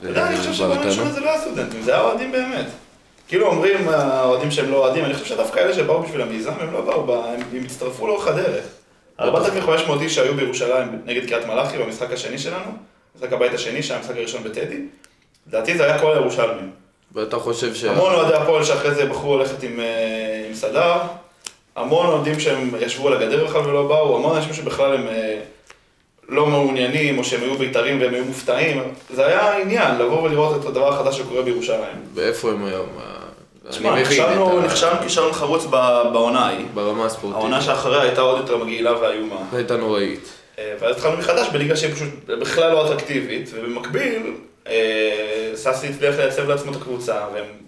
אתה 0.00 0.08
יודע, 0.08 0.28
אני 0.28 0.36
חושב 0.36 0.52
שבעונה. 0.52 0.80
הראשונה 0.82 1.12
זה 1.12 1.20
לא 1.20 1.30
היה 1.30 1.40
סטודנטים, 1.40 1.82
זה 1.82 1.92
היה 1.94 2.02
אוהדים 2.02 2.32
באמת. 2.32 2.66
כאילו 3.28 3.46
אומרים 3.46 3.88
האוהדים 3.88 4.50
שהם 4.50 4.70
לא 4.70 4.76
אוהדים, 4.76 5.04
אני 5.04 5.14
חושב 5.14 5.26
שדווקא 5.26 5.60
אלה 5.60 5.74
שבאו 5.74 6.02
בשביל 6.02 6.22
המיזם, 6.22 6.52
הם 6.60 6.72
לא 6.72 6.80
באו, 6.80 7.24
הם 7.24 7.64
הצטרפו 7.64 8.06
לאורך 8.06 8.26
הדרך. 8.26 8.64
4,500 9.20 10.02
איש 10.02 10.14
שהיו 10.14 10.34
בירושלים 10.34 11.02
נגד 11.04 11.28
קריית 11.28 11.46
מלאכי 11.46 11.78
במשחק 11.78 12.12
השני 12.12 12.38
שלנו, 12.38 12.70
משחק 13.16 13.32
הבית 13.32 13.54
השני, 13.54 13.82
שהיה 13.82 14.00
המשחק 14.00 14.16
הראשון 14.16 14.42
בטדי, 14.44 14.80
לדעתי 15.48 15.76
זה 15.76 15.84
היה 15.84 15.98
כל 15.98 16.12
הירושלמים. 16.12 16.70
ואתה 17.12 17.38
חושב 17.38 17.74
ש... 17.74 17.84
המון 17.84 18.14
אוהדי 18.14 18.34
הפועל 18.34 18.64
שאחרי 18.64 18.94
זה 18.94 19.06
בחרו 19.06 19.38
ללכת 19.38 19.62
עם, 19.62 19.80
אה, 19.80 20.44
עם 20.48 20.54
סדר, 20.54 20.92
המון 21.76 22.06
אוהדים 22.06 22.40
שהם 22.40 22.70
ישבו 22.80 23.08
על 23.08 23.14
הגדר 23.14 23.44
בכלל 23.44 23.60
ולא 23.60 23.88
באו, 23.88 24.16
המון 24.16 24.36
אנשים 24.36 24.54
שבכלל 24.54 24.94
הם 24.94 25.06
אה, 25.08 25.40
לא 26.28 26.46
מעוניינים, 26.46 27.18
או 27.18 27.24
שהם 27.24 27.42
היו 27.42 27.54
בית"רים 27.54 28.00
והם 28.00 28.14
היו 28.14 28.24
מופתעים. 28.24 28.82
זה 29.10 29.26
היה 29.26 29.58
עניין, 29.58 29.98
לבוא 29.98 30.22
ולראות 30.22 30.60
את 30.60 30.66
הדבר 30.66 30.94
החדש 30.94 31.18
שקורה 31.18 31.42
בירושלים. 31.42 31.96
ואיפה 32.14 32.50
הם 32.50 32.64
היום? 32.64 32.86
אה, 33.66 33.72
תשמע, 33.72 34.00
נכשלנו 34.64 35.00
כישלון 35.02 35.32
חרוץ 35.32 35.64
בעונה 36.12 36.46
ההיא. 36.46 36.66
ברמה 36.74 37.06
הספורטיבית. 37.06 37.36
העונה 37.36 37.62
שאחריה 37.62 38.02
הייתה 38.02 38.20
עוד 38.20 38.38
יותר 38.38 38.56
מגעילה 38.56 39.00
ואיומה. 39.00 39.36
הייתה 39.52 39.76
נוראית. 39.76 40.28
אה, 40.58 40.74
ואז 40.80 40.96
התחלנו 40.96 41.18
מחדש 41.18 41.48
בליגה 41.52 41.76
שהיא 41.76 41.94
פשוט 41.94 42.08
בכלל 42.40 42.72
לא 42.72 42.86
אטרקטיבית, 42.86 43.50
ובמקביל, 43.54 44.22
אה, 44.66 45.50
סאסי 45.54 45.86
הצליח 45.86 46.16
לייצב 46.16 46.48
לעצמו 46.48 46.70
את 46.70 46.76
הקבוצה, 46.76 47.16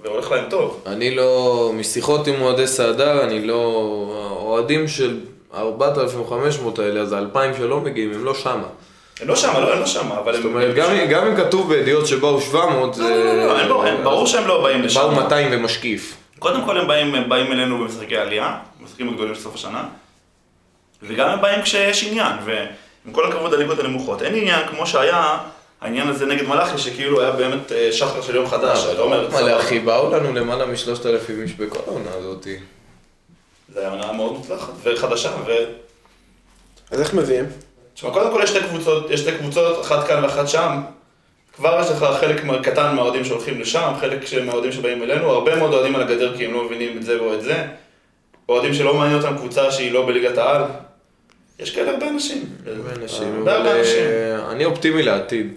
והולך 0.02 0.30
להם 0.30 0.44
טוב. 0.50 0.82
אני 0.86 1.14
לא, 1.14 1.70
משיחות 1.74 2.26
עם 2.26 2.42
אוהדי 2.42 2.66
סעדר, 2.66 3.24
אני 3.24 3.46
לא, 3.46 4.36
האוהדים 4.40 4.88
של 4.88 5.20
4,500 5.54 6.78
האלה, 6.78 7.00
אז 7.00 7.12
ה-2,000 7.12 7.58
שלא 7.58 7.80
מגיעים, 7.80 8.12
הם 8.14 8.24
לא 8.24 8.34
שמה. 8.34 8.68
הם 9.20 9.28
לא 9.28 9.36
שמה, 9.36 9.60
לא, 9.60 9.72
הם 9.72 9.80
לא 9.80 9.86
שמה, 9.86 10.18
אבל 10.18 10.34
הם... 10.34 10.42
זאת 10.42 10.50
אומרת, 10.50 10.74
גם, 10.74 10.90
אם- 10.90 11.06
גם 11.10 11.26
אם 11.26 11.36
כתוב 11.36 11.68
בידיעות 11.74 12.06
שבאו 12.06 12.40
700, 12.40 12.96
לא, 12.96 13.08
לא, 13.10 13.16
לא, 13.24 13.46
לא, 13.46 13.58
אין 13.60 13.68
ברור- 13.68 13.86
אין- 13.86 14.04
ברור 14.04 14.26
שהם 14.26 14.46
לא 14.46 14.62
באים 14.62 14.82
לשם. 14.82 15.00
באו 15.00 15.10
200 15.10 15.48
ומשקיף. 15.52 16.16
קודם 16.38 16.64
כל 16.64 16.78
הם 16.78 16.88
באים, 16.88 17.14
הם 17.14 17.28
באים 17.28 17.52
אלינו 17.52 17.78
במשחקי 17.78 18.16
עלייה, 18.16 18.56
במשחקים 18.80 19.08
הגדולים 19.08 19.34
של 19.34 19.40
סוף 19.40 19.54
השנה, 19.54 19.84
וגם 21.02 21.28
הם 21.28 21.40
באים 21.42 21.62
כשיש 21.62 22.04
עניין, 22.04 22.32
ועם 22.44 23.12
כל 23.12 23.32
הכבוד 23.32 23.54
לליגות 23.54 23.78
הנמוכות, 23.78 24.22
אין 24.22 24.34
עניין 24.34 24.66
כמו 24.68 24.86
שהיה 24.86 25.38
העניין 25.80 26.08
הזה 26.08 26.26
נגד 26.26 26.46
מלאכי, 26.48 26.78
שכאילו 26.78 27.20
היה 27.20 27.30
באמת 27.30 27.72
אה, 27.72 27.92
שחר 27.92 28.22
של 28.22 28.34
יום 28.34 28.48
חדש, 28.48 28.84
אתה 28.92 29.00
אומר, 29.02 29.28
מלא 29.32 29.60
אחי, 29.60 29.78
באו 29.78 30.10
לנו 30.12 30.32
למעלה 30.34 30.66
משלושת 30.66 31.06
אלפים 31.06 31.42
איש 31.42 31.52
בכל 31.52 31.78
העונה 31.86 32.10
הזאתי. 32.18 32.56
זה 33.74 33.80
היה 33.80 33.90
עונה 33.90 34.12
מאוד 34.12 34.32
מוצלחת 34.32 34.72
וחדשה, 34.82 35.30
ו... 35.46 35.52
אז 36.90 37.00
איך 37.00 37.14
מביאים? 37.14 37.44
תשמע, 37.98 38.10
קודם 38.10 38.30
כל 38.32 38.40
יש 38.42 38.50
שתי 38.50 38.60
קבוצות, 38.60 39.10
יש 39.10 39.20
שתי 39.20 39.32
קבוצות, 39.38 39.80
אחת 39.80 40.08
כאן 40.08 40.24
ואחת 40.24 40.48
שם. 40.48 40.80
כבר 41.56 41.80
יש 41.82 41.90
לך 41.90 42.06
חלק 42.20 42.42
קטן 42.62 42.94
מהאוהדים 42.94 43.24
שהולכים 43.24 43.60
לשם, 43.60 43.92
חלק 44.00 44.18
מהאוהדים 44.46 44.72
שבאים 44.72 45.02
אלינו, 45.02 45.30
הרבה 45.30 45.56
מאוד 45.56 45.74
אוהדים 45.74 45.94
על 45.94 46.02
הגדר 46.02 46.36
כי 46.36 46.44
הם 46.46 46.52
לא 46.52 46.64
מבינים 46.64 46.96
את 46.96 47.02
זה 47.02 47.18
או 47.18 47.34
את 47.34 47.42
זה. 47.42 47.66
אוהדים 48.48 48.74
שלא 48.74 48.94
מעניין 48.94 49.22
אותם 49.22 49.36
קבוצה 49.36 49.72
שהיא 49.72 49.92
לא 49.92 50.06
בליגת 50.06 50.38
העל. 50.38 50.62
יש 51.58 51.74
כאלה 51.74 51.90
הרבה 51.90 52.08
אנשים. 52.08 52.44
הרבה 52.66 53.02
אנשים, 53.02 53.38
הרבה 53.38 53.60
אבל 53.60 53.78
אנשים. 53.78 54.04
אה, 54.04 54.52
אני 54.52 54.64
אופטימי 54.64 55.02
לעתיד. 55.02 55.52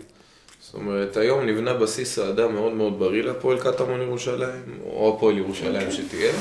זאת 0.62 0.74
אומרת, 0.74 1.18
היום 1.18 1.46
נבנה 1.46 1.74
בסיס 1.74 2.20
אהדה 2.20 2.48
מאוד 2.48 2.74
מאוד 2.74 3.00
בריא 3.00 3.24
להפועל 3.24 3.60
קטמון 3.60 4.02
ירושלים, 4.02 4.80
או 4.86 5.16
הפועל 5.18 5.38
ירושלים 5.38 5.76
אוקיי. 5.76 5.92
שתהיה. 5.92 6.32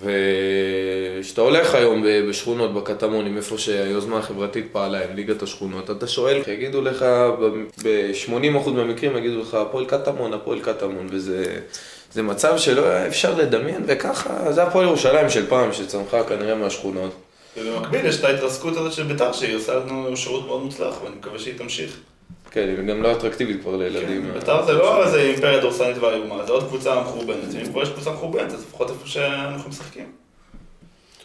וכשאתה 0.00 1.40
הולך 1.40 1.74
היום 1.74 2.04
בשכונות 2.28 2.74
בקטמונים, 2.74 3.36
איפה 3.36 3.58
שהיוזמה 3.58 4.18
החברתית 4.18 4.66
פעלה 4.72 5.04
עם 5.04 5.16
ליגת 5.16 5.42
השכונות, 5.42 5.90
אתה 5.90 6.06
שואל, 6.06 6.42
יגידו 6.46 6.82
לך, 6.82 7.04
ב-80% 7.84 8.70
מהמקרים 8.70 9.16
יגידו 9.16 9.40
לך, 9.40 9.54
הפועל 9.54 9.84
קטמון, 9.84 10.32
הפועל 10.34 10.60
קטמון, 10.60 11.06
וזה 11.10 11.60
זה 12.12 12.22
מצב 12.22 12.58
שלא 12.58 12.86
היה 12.86 13.06
אפשר 13.06 13.34
לדמיין, 13.34 13.84
וככה, 13.86 14.52
זה 14.52 14.62
הפועל 14.62 14.86
ירושלים 14.86 15.30
של 15.30 15.46
פעם, 15.46 15.72
שצמחה 15.72 16.24
כנראה 16.24 16.54
מהשכונות. 16.54 17.12
ובמקביל 17.56 18.06
יש 18.06 18.18
את 18.18 18.24
ההתרסקות 18.24 18.76
הזאת 18.76 18.92
של 18.92 19.02
בית"ר, 19.02 19.32
שהיא 19.32 19.56
עושה 19.56 19.74
לנו 19.74 20.16
שירות 20.16 20.46
מאוד 20.46 20.62
מוצלח, 20.62 21.02
ואני 21.02 21.16
מקווה 21.16 21.38
שהיא 21.38 21.58
תמשיך. 21.58 22.00
כן, 22.58 22.68
היא 22.68 22.86
גם 22.86 23.02
לא 23.02 23.12
אטרקטיבית 23.12 23.60
כבר 23.60 23.76
לילדים. 23.76 24.32
בית"ר 24.34 24.66
זה 24.66 24.72
לא 24.72 25.04
איזה 25.04 25.20
אימפריה 25.20 25.60
דורסנית 25.60 25.98
ואיומה, 25.98 26.46
זה 26.46 26.52
עוד 26.52 26.64
קבוצה 26.68 27.00
מחורבנת, 27.00 27.54
ואם 27.54 27.66
כבר 27.66 27.82
יש 27.82 27.88
קבוצה 27.88 28.10
מחורבנת, 28.10 28.52
אז 28.52 28.62
לפחות 28.62 28.90
איפה 28.90 29.06
שאנחנו 29.06 29.70
משחקים. 29.70 30.12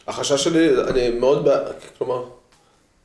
החשש 0.08 0.44
שלי, 0.44 0.70
אני 0.88 1.10
מאוד 1.10 1.46
בעד, 1.46 1.74
כלומר, 1.98 2.24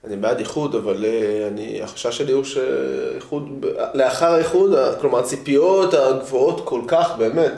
אני 0.04 0.16
בעד 0.16 0.38
איחוד, 0.38 0.74
אבל 0.74 1.04
אה, 1.04 1.48
אני, 1.48 1.82
החשש 1.82 2.18
שלי 2.18 2.32
הוא 2.32 2.44
שאיחוד, 2.44 3.66
לאחר 3.94 4.32
האיחוד, 4.32 4.70
כלומר 5.00 5.18
הציפיות 5.18 5.94
הגבוהות 5.94 6.60
כל 6.64 6.80
כך, 6.88 7.14
באמת, 7.18 7.52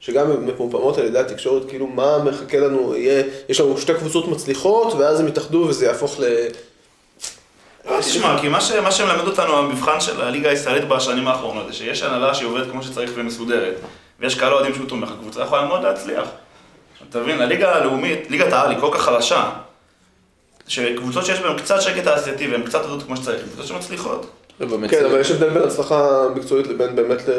שגם 0.00 0.46
מפומפמות 0.46 0.98
על 0.98 1.04
ידי 1.04 1.18
התקשורת, 1.18 1.68
כאילו 1.68 1.86
מה 1.86 2.18
מחכה 2.24 2.58
לנו, 2.58 2.96
יהיה, 2.96 3.22
יש 3.48 3.60
לנו 3.60 3.78
שתי 3.78 3.94
קבוצות 3.94 4.28
מצליחות, 4.28 4.94
ואז 4.94 5.20
הם 5.20 5.28
יתאחדו 5.28 5.58
וזה 5.68 5.86
יהפוך 5.86 6.20
ל... 6.20 6.24
תשמע, 8.00 8.38
כי 8.40 8.48
מה 8.48 8.60
ש- 8.60 8.72
מה 8.72 8.90
שמלמד 8.92 9.26
אותנו 9.26 9.58
המבחן 9.58 10.00
של 10.00 10.20
הליגה 10.20 10.50
הישראלית 10.50 10.88
בשנים 10.88 11.28
האחרונות, 11.28 11.66
זה 11.66 11.72
שיש 11.72 12.02
הנהלה 12.02 12.34
שהיא 12.34 12.48
עובדת 12.48 12.70
כמו 12.70 12.82
שצריך 12.82 13.10
ומסודרת, 13.14 13.74
ויש 14.20 14.34
קהל 14.34 14.52
אוהדים 14.52 14.74
שהוא 14.74 14.88
תומך, 14.88 15.10
הקבוצה 15.10 15.42
יכולה 15.42 15.64
מאוד 15.64 15.82
להצליח. 15.82 16.24
אתה 17.10 17.18
מבין, 17.20 17.40
הליגה 17.40 17.74
הלאומית, 17.74 18.30
ליגת 18.30 18.52
העל 18.52 18.70
היא 18.70 18.78
כל 18.80 18.90
כך 18.94 19.00
חלשה, 19.02 19.50
שקבוצות 20.68 21.26
שיש 21.26 21.40
בהן 21.40 21.58
קצת 21.58 21.80
שקט 21.82 22.04
תעשייתי 22.04 22.48
והן 22.48 22.62
קצת 22.62 22.80
עובדות 22.82 23.02
כמו 23.02 23.16
שצריך, 23.16 23.42
קבוצות 23.42 23.66
שמצליחות. 23.66 24.26
כן, 24.90 25.04
אבל 25.04 25.20
יש 25.20 25.30
הבדל 25.30 25.48
בין 25.50 25.62
הצלחה 25.62 26.06
מקצועית 26.34 26.66
לבין 26.66 26.96
באמת 26.96 27.28
ל... 27.28 27.32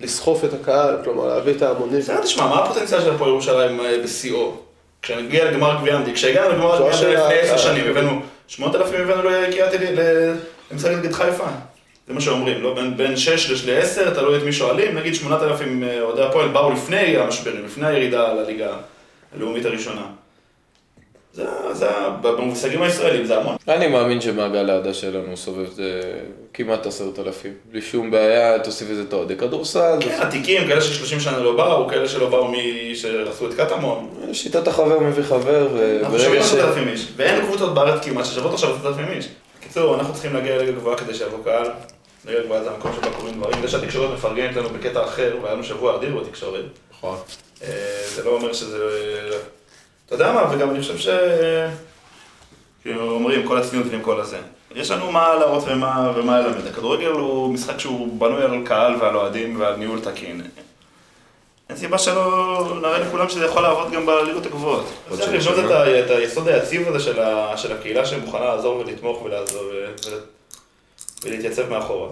לסחוף 0.00 0.44
את 0.44 0.50
הקהל, 0.52 0.96
כלומר 1.04 1.26
להביא 1.26 1.52
את 1.54 1.62
ההמונים. 1.62 1.98
בסדר, 2.00 2.20
תשמע, 2.22 2.46
מה 2.46 2.64
הפוטנציאל 2.64 3.00
של 3.00 3.14
הפועל 3.14 3.30
ירושלים 3.30 3.80
אה, 3.80 3.96
בשיאו? 4.04 4.52
כשנגיע 5.02 5.50
לגמר 5.50 5.76
גביע 5.80 5.94
המדינה, 5.94 6.16
כשהגענו 6.16 6.50
לגמר 6.50 6.76
גביע 6.78 6.90
לפני 7.24 7.38
עשר 7.38 7.52
אה, 7.52 7.58
שנים, 7.58 7.96
אה, 7.96 8.02
הבאנו 8.48 8.72
8,000 8.72 9.00
הבאנו 9.00 9.30
לקריית 9.30 9.72
עילית, 9.72 9.98
למשחק 10.70 10.90
נגד 10.90 11.12
חיפה. 11.12 11.46
זה 12.08 12.14
מה 12.14 12.20
שאומרים, 12.20 12.62
לא? 12.62 12.74
בין, 12.74 12.96
בין 12.96 13.16
6 13.16 13.64
ל-10, 13.64 14.10
תלוי 14.14 14.38
את 14.38 14.42
מי 14.42 14.52
שואלים, 14.52 14.98
נגיד 14.98 15.14
8,000 15.14 15.84
אה, 15.84 16.00
אוהדי 16.00 16.22
הפועל 16.22 16.48
באו 16.48 16.72
לפני 16.72 17.16
המשברים, 17.16 17.64
לפני 17.64 17.86
הירידה 17.86 18.32
לליגה 18.32 18.76
הלאומית 19.36 19.64
הראשונה. 19.64 20.06
זה, 21.34 21.44
זה, 21.72 21.88
במושגים 22.22 22.82
הישראלים 22.82 23.24
זה 23.24 23.36
המון. 23.36 23.56
אני 23.68 23.88
מאמין 23.88 24.20
שמעגל 24.20 24.70
האהדה 24.70 24.94
שלנו 24.94 25.36
סובב 25.36 25.66
כמעט 26.54 26.86
עשרת 26.86 27.18
אלפים. 27.18 27.52
בלי 27.70 27.82
שום 27.82 28.10
בעיה, 28.10 28.58
תוסיף 28.58 28.90
לזה 28.90 29.02
את 29.02 29.12
האוהדי 29.12 29.36
כדורסל. 29.36 29.98
כן, 30.00 30.18
עתיקים, 30.20 30.66
כאלה 30.68 30.80
ש-30 30.80 31.20
שנה 31.20 31.38
לא 31.38 31.56
באו, 31.56 31.88
כאלה 31.88 32.08
שלא 32.08 32.28
באו 32.30 32.48
מי 32.48 32.92
שעשו 32.94 33.50
את 33.50 33.54
קטמון. 33.54 34.08
שיטת 34.32 34.68
החבר 34.68 35.00
מביא 35.00 35.22
חבר, 35.22 35.68
אנחנו 36.02 36.18
שווים 36.18 36.42
ש... 36.42 36.52
10,000 36.52 36.88
איש, 36.88 37.06
ואין 37.16 37.46
קבוצות 37.46 37.74
בארץ 37.74 38.04
כמעט 38.04 38.24
ששוות 38.24 38.52
עכשיו 38.52 38.76
10,000 38.76 39.08
איש. 39.10 39.28
בקיצור, 39.60 39.94
אנחנו 39.94 40.14
צריכים 40.14 40.34
להגיע 40.34 40.56
לליגה 40.56 40.72
גבוהה 40.72 40.96
כדי 40.96 41.14
שיבוא 41.14 41.38
קהל. 41.44 41.70
ליגה 42.26 42.40
גבוהה 42.44 42.64
זה 42.64 42.70
המקום 42.70 42.92
שבו 42.92 43.10
קורים 43.16 43.34
דברים. 43.34 43.62
זה 43.62 43.68
שהתקשורת 43.68 44.10
מפרגנת 44.14 44.56
לנו 44.56 44.68
בקטע 44.68 45.04
אחר, 45.04 45.36
והיה 45.42 45.54
לנו 45.54 45.64
שבוע 45.64 45.96
אדיר 45.96 46.16
בתקשורת. 46.16 46.64
נכון. 46.90 47.16
אה, 47.62 47.68
זה 48.14 48.24
לא 48.24 48.30
אומר 48.30 48.52
שזה... 48.52 48.78
אתה 50.06 50.14
יודע 50.14 50.32
מה, 50.32 50.54
וגם 50.54 50.70
אני 50.70 50.80
חושב 50.80 50.98
ש... 50.98 51.08
כאילו 52.82 53.10
אומרים, 53.10 53.46
כל 53.48 53.58
הצניעות 53.58 53.86
ועם 53.90 54.02
כל 54.02 54.20
הזה. 54.20 54.38
יש 54.74 54.90
לנו 54.90 55.12
מה 55.12 55.34
להראות 55.34 55.64
ומה, 55.66 56.12
ומה 56.16 56.40
ללמד. 56.40 56.66
הכדורגל 56.66 57.06
הוא 57.06 57.54
משחק 57.54 57.78
שהוא 57.78 58.20
בנוי 58.20 58.42
על 58.42 58.66
קהל 58.66 58.96
ועל 59.00 59.16
אוהדים 59.16 59.60
ועל 59.60 59.76
ניהול 59.76 60.00
תקין. 60.00 60.40
אין 61.68 61.76
סיבה 61.76 61.98
שלא 61.98 62.78
נראה 62.82 62.98
לכולם 62.98 63.28
שזה 63.28 63.44
יכול 63.44 63.62
לעבוד 63.62 63.92
גם 63.92 64.06
בליגות 64.06 64.46
הגבוהות. 64.46 64.84
צריך. 65.10 65.28
לבנות 65.48 65.64
את, 65.64 65.70
ה- 65.70 66.00
את 66.00 66.10
היסוד 66.10 66.48
היציב 66.48 66.88
הזה 66.88 67.00
של, 67.00 67.20
ה, 67.20 67.56
של 67.56 67.72
הקהילה 67.72 68.06
שמוכנה 68.06 68.44
לעזור 68.44 68.76
ולתמוך 68.76 69.22
ולעזור 69.22 69.62
ו, 69.62 69.92
ו, 70.10 70.18
ולהתייצב 71.24 71.68
מאחורה. 71.70 72.08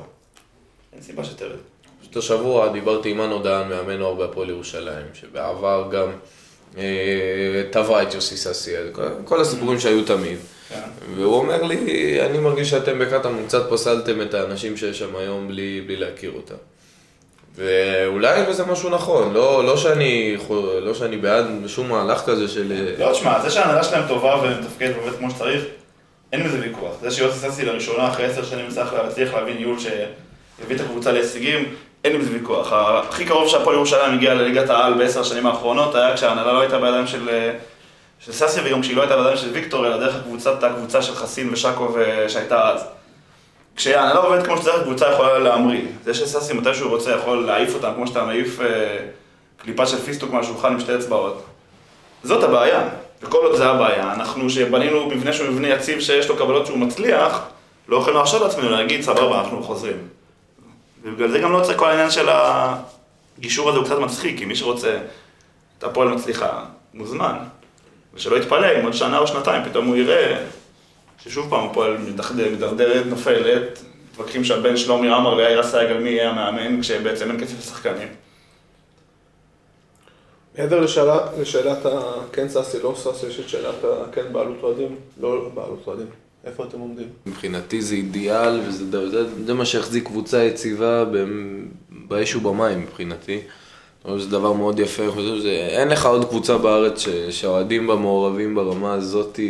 אין 0.92 1.02
סיבה 1.02 1.24
שתרד. 1.24 1.56
פשוט 2.00 2.16
השבוע 2.16 2.68
דיברתי 2.68 3.10
עם 3.10 3.18
מנו 3.18 3.38
דהן, 3.38 3.68
מאמן 3.68 3.96
נוער 3.98 4.14
בהפועל 4.14 4.48
ירושלים, 4.50 5.06
שבעבר 5.14 5.88
גם 5.92 6.08
אה, 6.78 6.82
טבע 7.70 8.02
את 8.02 8.14
יוסי 8.14 8.36
ססי, 8.36 8.70
כל- 9.24 9.40
הסיפורים 9.40 9.80
שהיו 9.80 10.04
תמיד. 10.04 10.38
כן. 10.68 10.80
והוא 11.16 11.34
אומר 11.34 11.62
לי, 11.62 12.18
אני 12.26 12.38
מרגיש 12.38 12.70
שאתם 12.70 12.98
בקטמון 12.98 13.44
קצת 13.46 13.70
פסלתם 13.70 14.22
את 14.22 14.34
האנשים 14.34 14.76
שיש 14.76 14.98
שם 14.98 15.16
היום 15.16 15.48
בלי, 15.48 15.80
בלי 15.86 15.96
להכיר 15.96 16.32
אותם. 16.36 16.54
ואולי 17.56 18.42
בזה 18.48 18.64
משהו 18.66 18.90
נכון, 18.90 19.32
לא, 19.32 19.64
לא, 19.64 19.76
שאני, 19.76 20.36
לא 20.82 20.94
שאני 20.94 21.16
בעד 21.16 21.46
שום 21.66 21.88
מהלך 21.88 22.20
כזה 22.26 22.48
של... 22.48 22.72
אה, 22.72 23.04
לא, 23.06 23.12
תשמע, 23.12 23.40
זה 23.42 23.50
שההנהלה 23.50 23.84
שלהם 23.84 24.08
טובה 24.08 24.36
ומתפקדת 24.42 24.96
ועובדת 24.96 25.18
כמו 25.18 25.30
שצריך, 25.30 25.64
אין 26.32 26.44
בזה 26.44 26.60
ויכוח. 26.60 26.92
זה 27.02 27.10
שיוסי 27.10 27.38
ססי 27.38 27.64
לראשונה 27.64 28.08
אחרי 28.08 28.24
עשר 28.26 28.44
שנים 28.44 28.66
הצליח 28.92 29.34
להביא 29.34 29.54
ניהול 29.54 29.78
שהביא 29.78 30.76
את 30.76 30.80
הקבוצה 30.80 31.12
להישגים, 31.12 31.74
אין 32.04 32.18
בזה 32.18 32.32
ויכוח. 32.32 32.72
הכי 32.72 33.24
קרוב 33.24 33.48
שהפועל 33.48 33.76
ירושלים 33.76 34.14
הגיע 34.14 34.34
לליגת 34.34 34.70
העל 34.70 34.94
בעשר 34.94 35.20
השנים 35.20 35.46
האחרונות 35.46 35.94
היה 35.94 36.14
כשההנהלה 36.14 36.52
לא 36.52 36.60
הייתה 36.60 36.78
בידיים 36.78 37.06
של, 37.06 37.28
אה, 37.28 37.52
של 38.20 38.32
ססי 38.32 38.60
וגם 38.64 38.82
כשהיא 38.82 38.96
לא 38.96 39.02
הייתה 39.02 39.16
בידיים 39.16 39.36
של 39.36 39.50
ויקטור, 39.52 39.86
אלא 39.86 39.96
דרך 39.96 40.16
הקבוצת, 40.16 40.62
הקבוצה 40.62 41.02
של 41.02 41.14
חסין 41.14 41.52
ושקו 41.52 41.88
ו- 41.94 42.24
שהייתה 42.28 42.70
אז. 42.70 42.84
כשההנהלה 43.76 44.20
עובדת 44.20 44.46
כמו 44.46 44.56
שצריך, 44.56 44.76
הקבוצה 44.76 45.12
יכולה 45.12 45.38
להמריא. 45.38 45.82
זה 46.04 46.14
שססי 46.14 46.52
מתי 46.52 46.74
שהוא 46.74 46.90
רוצה 46.90 47.10
יכול 47.10 47.46
להעיף 47.46 47.74
אותם 47.74 47.92
כמו 47.94 48.06
שאתה 48.06 48.24
מעיף 48.24 48.60
אה, 48.60 48.96
קליפה 49.56 49.86
של 49.86 49.98
פיסטוק 49.98 50.32
מהשולחן 50.32 50.72
עם 50.72 50.80
שתי 50.80 50.94
אצבעות. 50.94 51.42
זאת 52.24 52.42
הבעיה, 52.44 52.88
וכל 53.22 53.38
עוד 53.46 53.56
זה 53.56 53.66
הבעיה, 53.66 54.12
אנחנו 54.12 54.50
שבנינו 54.50 55.06
מבנה 55.06 55.32
שהוא 55.32 55.48
מבנה 55.48 55.68
יציב 55.68 56.00
שיש 56.00 56.28
לו 56.28 56.36
קבלות 56.36 56.66
שהוא 56.66 56.78
מצליח, 56.78 57.40
לא 57.88 57.96
יכולים 57.96 58.16
להרשות 58.16 58.42
לעצמנו 58.42 58.70
להגיד 58.70 59.02
סבבה, 59.02 59.40
אנחנו 59.40 59.62
חוזרים. 59.62 60.21
ובגלל 61.02 61.30
זה 61.30 61.38
גם 61.38 61.52
לא 61.52 61.58
יוצא 61.58 61.76
כל 61.76 61.88
העניין 61.88 62.10
של 62.10 62.28
הגישור 62.28 63.68
הזה 63.68 63.78
הוא 63.78 63.86
קצת 63.86 63.98
מצחיק, 63.98 64.38
כי 64.38 64.44
מי 64.44 64.56
שרוצה 64.56 64.98
את 65.78 65.84
הפועל 65.84 66.08
מצליחה, 66.08 66.64
מוזמן. 66.94 67.36
ושלא 68.14 68.36
יתפלא 68.36 68.78
אם 68.78 68.84
עוד 68.84 68.92
שנה 68.92 69.18
או 69.18 69.26
שנתיים 69.26 69.64
פתאום 69.64 69.86
הוא 69.86 69.96
יראה 69.96 70.44
ששוב 71.18 71.50
פעם 71.50 71.70
הפועל 71.70 71.96
מדרדרת, 72.52 73.06
נופלת, 73.06 73.82
מתווכחים 74.10 74.44
שם 74.44 74.62
בין 74.62 74.76
שלומי 74.76 75.08
עמר 75.08 75.34
ליאיר 75.34 75.60
אסייג 75.60 75.90
על 75.90 75.98
מי 75.98 76.10
יהיה 76.10 76.30
המאמן, 76.30 76.80
כשבעצם 76.80 77.30
אין 77.30 77.40
כסף 77.40 77.58
לשחקנים. 77.58 78.08
מעבר 80.58 80.80
לשאלה, 80.80 81.18
לשאלת 81.40 81.78
הכן 81.86 82.48
סאסי, 82.48 82.78
לא 82.82 82.94
סאסי, 82.96 83.26
יש 83.26 83.40
את 83.40 83.48
שאלת 83.48 83.74
הכן 83.84 84.32
בעלות 84.32 84.56
אוהדים, 84.62 84.96
לא 85.20 85.50
בעלות 85.54 85.82
אוהדים. 85.86 86.21
איפה 86.44 86.64
אתם 86.64 86.78
עומדים? 86.78 87.06
מבחינתי 87.26 87.82
זה 87.82 87.94
אידיאל, 87.94 88.60
וזה 88.60 88.90
זה, 88.90 89.10
זה, 89.10 89.44
זה 89.46 89.54
מה 89.54 89.64
שהחזיק 89.64 90.04
קבוצה 90.04 90.44
יציבה 90.44 91.04
באש 92.08 92.34
ובמים 92.34 92.82
מבחינתי. 92.82 93.40
שזה 94.18 94.30
דבר 94.30 94.52
מאוד 94.52 94.78
יפה, 94.78 95.02
אני 95.02 95.12
חושב 95.12 95.36
שזה, 95.38 95.50
אין 95.50 95.88
לך 95.88 96.06
עוד 96.06 96.28
קבוצה 96.28 96.58
בארץ 96.58 97.04
שהאוהדים 97.30 97.86
בה 97.86 97.96
מעורבים 97.96 98.54
ברמה 98.54 98.94
הזאת, 98.94 99.40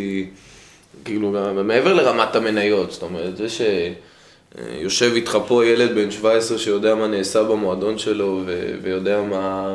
כאילו, 1.05 1.35
מעבר 1.65 1.95
לרמת 1.95 2.37
המניות, 2.37 2.93
זאת 2.93 3.03
אומרת, 3.03 3.37
זה 3.37 3.47
שיושב 3.49 5.13
איתך 5.15 5.39
פה 5.47 5.67
ילד 5.67 5.95
בן 5.95 6.11
17 6.11 6.59
שיודע 6.59 6.95
מה 6.95 7.07
נעשה 7.07 7.43
במועדון 7.43 7.99
שלו 7.99 8.43
ו, 8.47 8.75
ויודע 8.83 9.23
מה... 9.23 9.75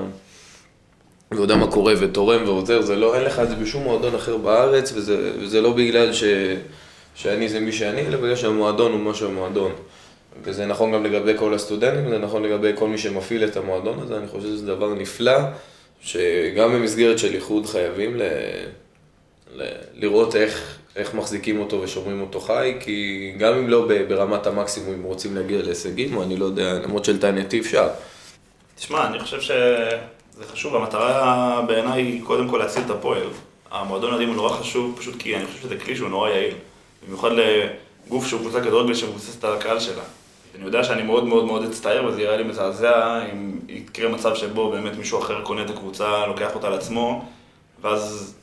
ויודע 1.32 1.56
מה 1.56 1.72
קורה 1.72 1.94
ותורם 2.00 2.44
ועוזר, 2.46 2.82
זה 2.82 2.96
לא, 2.96 3.16
אין 3.16 3.24
לך 3.24 3.40
את 3.40 3.50
זה 3.50 3.56
בשום 3.56 3.84
מועדון 3.84 4.16
אחר 4.16 4.38
בארץ, 4.38 4.94
וזה, 4.96 5.32
וזה 5.40 5.62
לא 5.62 5.74
בגלל 5.74 6.14
ש, 6.14 6.24
שאני 7.18 7.50
זה 7.50 7.60
מי 7.60 7.72
שאני, 7.72 8.08
אלא 8.08 8.18
בגלל 8.18 8.36
שהמועדון 8.36 8.92
הוא 8.92 9.00
מה 9.00 9.14
שהמועדון. 9.14 9.72
וזה 10.44 10.66
נכון 10.66 10.92
גם 10.92 11.04
לגבי 11.04 11.34
כל 11.38 11.54
הסטודנטים, 11.54 12.10
זה 12.10 12.18
נכון 12.18 12.44
לגבי 12.44 12.72
כל 12.76 12.88
מי 12.88 12.98
שמפעיל 12.98 13.44
את 13.44 13.58
המועדון 13.58 14.00
הזה, 14.00 14.18
אני 14.18 14.28
חושב 14.28 14.48
שזה 14.48 14.66
דבר 14.66 14.94
נפלא, 14.94 15.38
שגם 16.02 16.74
במסגרת 16.74 17.20
של 17.20 17.34
איחוד 17.34 17.66
חייבים 17.66 18.18
ל, 18.18 18.22
ל, 19.56 19.64
לראות 19.94 20.36
איך, 20.36 20.78
איך 20.96 21.14
מחזיקים 21.14 21.60
אותו 21.60 21.82
ושומרים 21.82 22.22
אותו 22.22 22.40
חי, 22.40 22.74
כי 22.80 23.32
גם 23.38 23.54
אם 23.54 23.70
לא 23.70 23.88
ברמת 24.08 24.48
המקסימום, 24.48 24.94
אם 24.94 25.04
רוצים 25.04 25.36
להגיע 25.36 25.62
להישגים, 25.62 26.18
או 26.18 26.24
אני 26.24 26.38
לא 26.38 26.46
יודע, 26.46 26.74
למרות 26.74 27.06
שלטענתי 27.06 27.60
אפשר. 27.60 27.88
תשמע, 28.76 29.08
אני 29.08 29.20
חושב 29.20 29.42
שזה 29.42 30.44
חשוב, 30.52 30.76
המטרה 30.76 31.62
בעיניי 31.68 32.02
היא 32.02 32.24
קודם 32.24 32.50
כל 32.50 32.58
להציל 32.58 32.84
את 32.86 32.90
הפועל. 32.90 33.28
המועדון 33.72 34.12
אוהדים 34.12 34.28
הוא 34.28 34.36
נורא 34.36 34.50
חשוב, 34.50 34.98
פשוט 35.00 35.16
כי 35.20 35.36
אני 35.36 35.46
חושב 35.46 35.62
שזה 35.62 35.78
כלי 35.78 35.96
שהוא 35.96 36.10
נורא 36.10 36.30
יעיל. 36.30 36.54
במיוחד 37.06 37.30
לגוף 37.32 38.28
שהוא 38.28 38.42
קבוצה 38.42 38.62
כדורגל 38.62 38.94
שמבוססת 38.94 39.44
על 39.44 39.54
הקהל 39.54 39.80
שלה. 39.80 40.04
אני 40.56 40.66
יודע 40.66 40.84
שאני 40.84 41.04
מאוד 41.04 41.24
מאוד 41.24 41.46
מאוד 41.46 41.64
אצטער, 41.64 42.06
וזה 42.06 42.22
יראה 42.22 42.38
לי 42.38 42.44
מזעזע 42.44 43.22
אם 43.34 43.60
יקרה 43.68 44.10
מצב 44.10 44.36
שבו 44.36 44.72
באמת 44.72 44.98
מישהו 44.98 45.20
אחר 45.20 45.42
קונה 45.42 45.62
את 45.62 45.70
הקבוצה, 45.70 46.26
לוקח 46.26 46.56
אותה 46.56 46.70
לעצמו, 46.70 47.26
ואז 47.82 48.34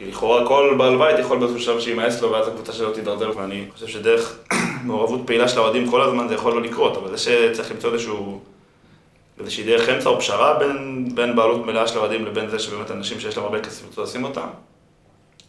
לכאורה 0.00 0.46
כל 0.46 0.74
בעל 0.78 0.98
בית 0.98 1.18
יכול 1.18 1.38
באיזשהו 1.38 1.60
שלב 1.60 1.80
שימאס 1.80 2.22
לו, 2.22 2.32
ואז 2.32 2.48
הקבוצה 2.48 2.72
שלו 2.72 2.92
תידרדר, 2.92 3.32
ואני 3.36 3.64
חושב 3.72 3.86
שדרך 3.86 4.38
מעורבות 4.86 5.20
פעילה 5.26 5.48
של 5.48 5.58
האוהדים 5.58 5.90
כל 5.90 6.02
הזמן 6.02 6.28
זה 6.28 6.34
יכול 6.34 6.52
לא 6.52 6.62
לקרות, 6.62 6.96
אבל 6.96 7.16
זה 7.16 7.18
שצריך 7.18 7.70
למצוא 7.70 7.92
איזשהו... 7.92 8.40
איזושהי 9.40 9.64
דרך 9.64 9.88
אמצע 9.88 10.08
או 10.08 10.20
פשרה 10.20 10.58
בין, 10.58 11.08
בין 11.14 11.36
בעלות 11.36 11.66
מלאה 11.66 11.88
של 11.88 11.98
האוהדים 11.98 12.26
לבין 12.26 12.48
זה 12.48 12.58
שבאמת 12.58 12.90
אנשים 12.90 13.20
שיש 13.20 13.36
להם 13.36 13.46
הרבה 13.46 13.60
כסף 13.60 13.84
ירצו 13.84 14.02
לשים 14.02 14.24
אותם, 14.24 14.46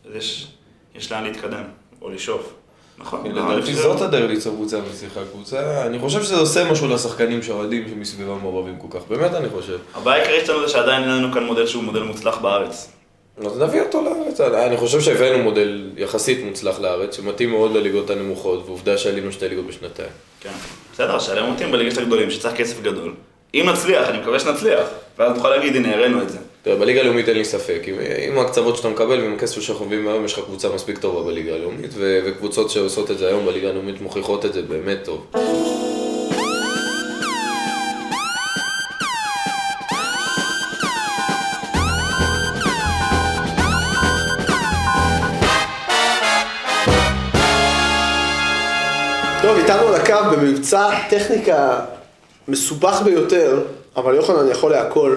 אז 0.05 0.15
יש, 0.15 0.47
יש 0.95 1.11
לאן 1.11 1.23
להתקדם, 1.23 1.63
או 2.01 2.09
לשאוף. 2.09 2.53
נכון. 2.97 3.19
אני 3.25 3.33
לדעתי 3.33 3.73
זאת 3.73 4.01
הדרך 4.01 4.29
ליצור 4.29 4.55
קבוצה 4.55 4.79
מצליחה. 4.89 5.19
קבוצה, 5.31 5.85
אני 5.85 5.99
חושב 5.99 6.23
שזה 6.23 6.35
עושה 6.35 6.71
משהו 6.71 6.87
לשחקנים 6.87 7.43
שהאוהדים 7.43 7.89
שמסביבם 7.89 8.39
מעורבים 8.41 8.77
כל 8.77 8.99
כך. 8.99 9.05
באמת 9.07 9.33
אני 9.33 9.49
חושב. 9.49 9.77
הבעיה 9.95 10.23
העיקרית 10.23 10.45
שלנו 10.45 10.61
זה 10.61 10.67
שעדיין 10.67 11.03
אין 11.03 11.11
לנו 11.11 11.33
כאן 11.33 11.43
מודל 11.43 11.67
שהוא 11.67 11.83
מודל 11.83 12.03
מוצלח 12.03 12.37
בארץ. 12.37 12.89
אז 13.45 13.61
נביא 13.61 13.81
אותו 13.81 14.01
לארץ. 14.01 14.39
אני 14.41 14.77
חושב 14.77 15.01
שהבאנו 15.01 15.43
מודל 15.43 15.89
יחסית 15.97 16.43
מוצלח 16.45 16.79
לארץ, 16.79 17.15
שמתאים 17.15 17.49
מאוד 17.49 17.75
לליגות 17.75 18.09
הנמוכות, 18.09 18.63
ועובדה 18.65 18.97
שעלינו 18.97 19.31
שתי 19.31 19.49
ליגות 19.49 19.65
בשנתיים. 19.65 20.09
כן. 20.41 20.51
בסדר, 20.93 21.19
שעליהם 21.19 21.53
מתאים 21.53 21.71
בליגת 21.71 21.97
הגדולים, 21.97 22.31
שצריך 22.31 22.55
כסף 22.55 22.81
גדול. 22.81 23.13
אם 23.53 23.65
נצליח, 23.73 24.09
אני 24.09 24.17
מקווה 24.17 24.39
שנצליח, 24.39 24.87
ואז 25.17 25.37
נוכל 25.37 25.49
להגיד, 25.49 25.75
הנה, 25.75 25.95
הראינו 25.95 26.21
את 26.21 26.29
זה. 26.29 26.37
תראה, 26.63 26.75
בליגה 26.75 27.01
הלאומית 27.01 27.29
אין 27.29 27.37
לי 27.37 27.45
ספק. 27.45 27.81
עם, 27.85 27.95
עם 28.27 28.37
ההקצוות 28.37 28.77
שאתה 28.77 28.89
מקבל 28.89 29.21
ועם 29.21 29.33
הכסף 29.33 29.61
שאנחנו 29.61 29.85
מביאים 29.85 30.07
היום, 30.07 30.25
יש 30.25 30.33
לך 30.33 30.39
קבוצה 30.45 30.69
מספיק 30.69 30.97
טובה 30.97 31.23
בליגה 31.23 31.53
הלאומית, 31.53 31.91
ו- 31.93 32.19
וקבוצות 32.25 32.69
שעושות 32.69 33.11
את 33.11 33.17
זה 33.17 33.27
היום 33.27 33.45
בליגה 33.45 33.69
הלאומית 33.69 34.01
מוכיחות 34.01 34.45
את 34.45 34.53
זה 34.53 34.61
באמת 34.61 34.97
טוב. 35.03 35.25
טוב, 49.41 49.57
איתנו 49.57 49.87
על 49.87 49.95
הקו 49.95 50.13
במבצע 50.31 50.89
טכניקה 51.09 51.79
מסובך 52.47 53.01
ביותר, 53.05 53.61
אבל 53.95 54.15
יוחנן 54.15 54.51
יכול 54.51 54.71
להכל. 54.71 55.15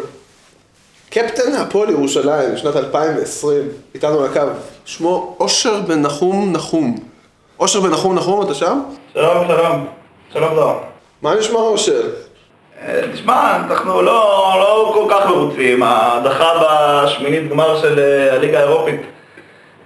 קפטן 1.15 1.55
הפועל 1.55 1.91
ירושלים, 1.91 2.57
שנת 2.57 2.77
2020, 2.77 3.69
איתנו 3.95 4.21
על 4.21 4.27
הקו. 4.27 4.41
שמו 4.85 5.37
אושר 5.41 5.81
בן 5.81 6.03
נחום 6.03 6.53
נחום. 6.53 6.99
אושר 7.61 7.81
בן 7.81 7.91
נחום 7.91 8.15
נחום, 8.15 8.43
אתה 8.43 8.55
שם? 8.55 8.81
שלום, 9.15 9.47
שלום. 9.49 9.87
שלום 10.33 10.55
דור. 10.55 10.81
מה 11.23 11.35
נשמע 11.35 11.59
אושר? 11.59 12.03
אה, 12.83 13.01
תשמע, 13.13 13.57
אנחנו 13.57 14.03
לא, 14.03 14.55
לא 14.61 14.91
כל 14.95 15.07
כך 15.11 15.27
מרוצים. 15.27 15.83
ההדחה 15.83 16.51
בשמינית 16.63 17.51
גמר 17.51 17.81
של 17.81 17.99
אה, 17.99 18.35
הליגה 18.35 18.59
האירופית. 18.59 19.01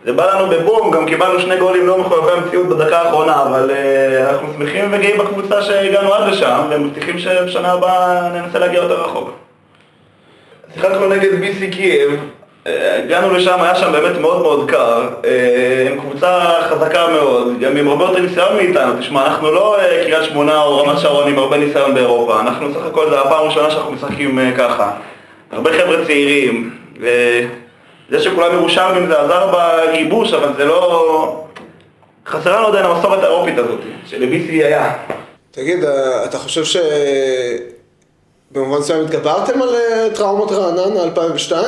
זה 0.05 0.13
בא 0.13 0.35
לנו 0.35 0.51
בבום, 0.51 0.91
גם 0.91 1.07
קיבלנו 1.07 1.41
שני 1.41 1.59
גולים 1.59 1.87
לא 1.87 1.99
מחויבי 1.99 2.33
המציאות 2.33 2.67
בדקה 2.67 2.99
האחרונה, 2.99 3.43
אבל 3.43 3.71
אה, 3.71 4.31
אנחנו 4.31 4.49
שמחים 4.53 4.93
וגאים 4.93 5.19
בקבוצה 5.19 5.63
שהגענו 5.63 6.15
עד 6.15 6.29
לשם, 6.29 6.67
ומבטיחים 6.71 7.19
שבשנה 7.19 7.73
הבאה 7.73 8.29
ננסה 8.29 8.59
להגיע 8.59 8.83
יותר 8.83 9.05
רחוק. 9.05 9.46
שיחקנו 10.77 11.09
נגד 11.09 11.41
ביסי 11.41 11.71
קייב, 11.71 12.11
אה, 12.67 12.99
הגענו 13.05 13.35
לשם, 13.35 13.63
היה 13.63 13.75
שם 13.75 13.93
באמת 13.93 14.19
מאוד 14.19 14.43
מאוד 14.43 14.71
קר, 14.71 15.09
אה, 15.25 15.89
עם 15.91 16.01
קבוצה 16.01 16.55
חזקה 16.69 17.07
מאוד, 17.09 17.61
גם 17.61 17.77
עם 17.77 17.89
הרבה 17.89 18.05
יותר 18.05 18.21
ניסיון 18.21 18.57
מאיתנו, 18.57 18.93
תשמע, 19.01 19.27
אנחנו 19.27 19.53
לא 19.53 19.81
אה, 19.81 20.05
קריית 20.05 20.25
שמונה 20.25 20.63
או 20.63 20.79
רמת 20.79 20.99
שרון 20.99 21.29
עם 21.29 21.39
הרבה 21.39 21.57
ניסיון 21.57 21.95
באירופה, 21.95 22.41
אנחנו 22.41 22.75
סך 22.75 22.87
הכל 22.87 23.11
זה 23.11 23.21
הפעם 23.21 23.45
הראשונה 23.45 23.71
שאנחנו 23.71 23.93
משחקים 23.93 24.39
ככה. 24.59 24.91
הרבה 25.53 25.73
חבר'ה 25.73 26.05
צעירים, 26.07 26.71
וזה 27.01 28.23
שכולם 28.23 28.55
ירושלמים 28.55 29.07
זה 29.07 29.21
עזר 29.21 29.53
בגיבוש, 29.53 30.33
אבל 30.33 30.49
זה 30.57 30.65
לא... 30.65 31.43
חסרה 32.27 32.57
לנו 32.57 32.67
עדיין 32.67 32.85
המסורת 32.85 33.23
האירופית 33.23 33.59
הזאת, 33.59 33.81
שלביסי 34.07 34.65
היה. 34.65 34.93
תגיד, 35.51 35.85
אתה 36.25 36.39
חושב 36.39 36.65
ש... 36.65 36.77
במובן 38.51 38.79
מסוים 38.79 39.05
התגברתם 39.05 39.63
על 39.63 39.69
אה, 39.75 40.09
טראומות 40.15 40.53
רעננה 40.53 41.03
2002? 41.03 41.65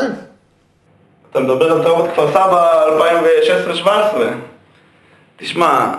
אתה 1.30 1.40
מדבר 1.40 1.72
על 1.72 1.82
טראומת 1.82 2.10
כפר 2.12 2.30
סבא 2.30 2.84
2016-2017. 3.84 3.88
תשמע, 5.36 5.94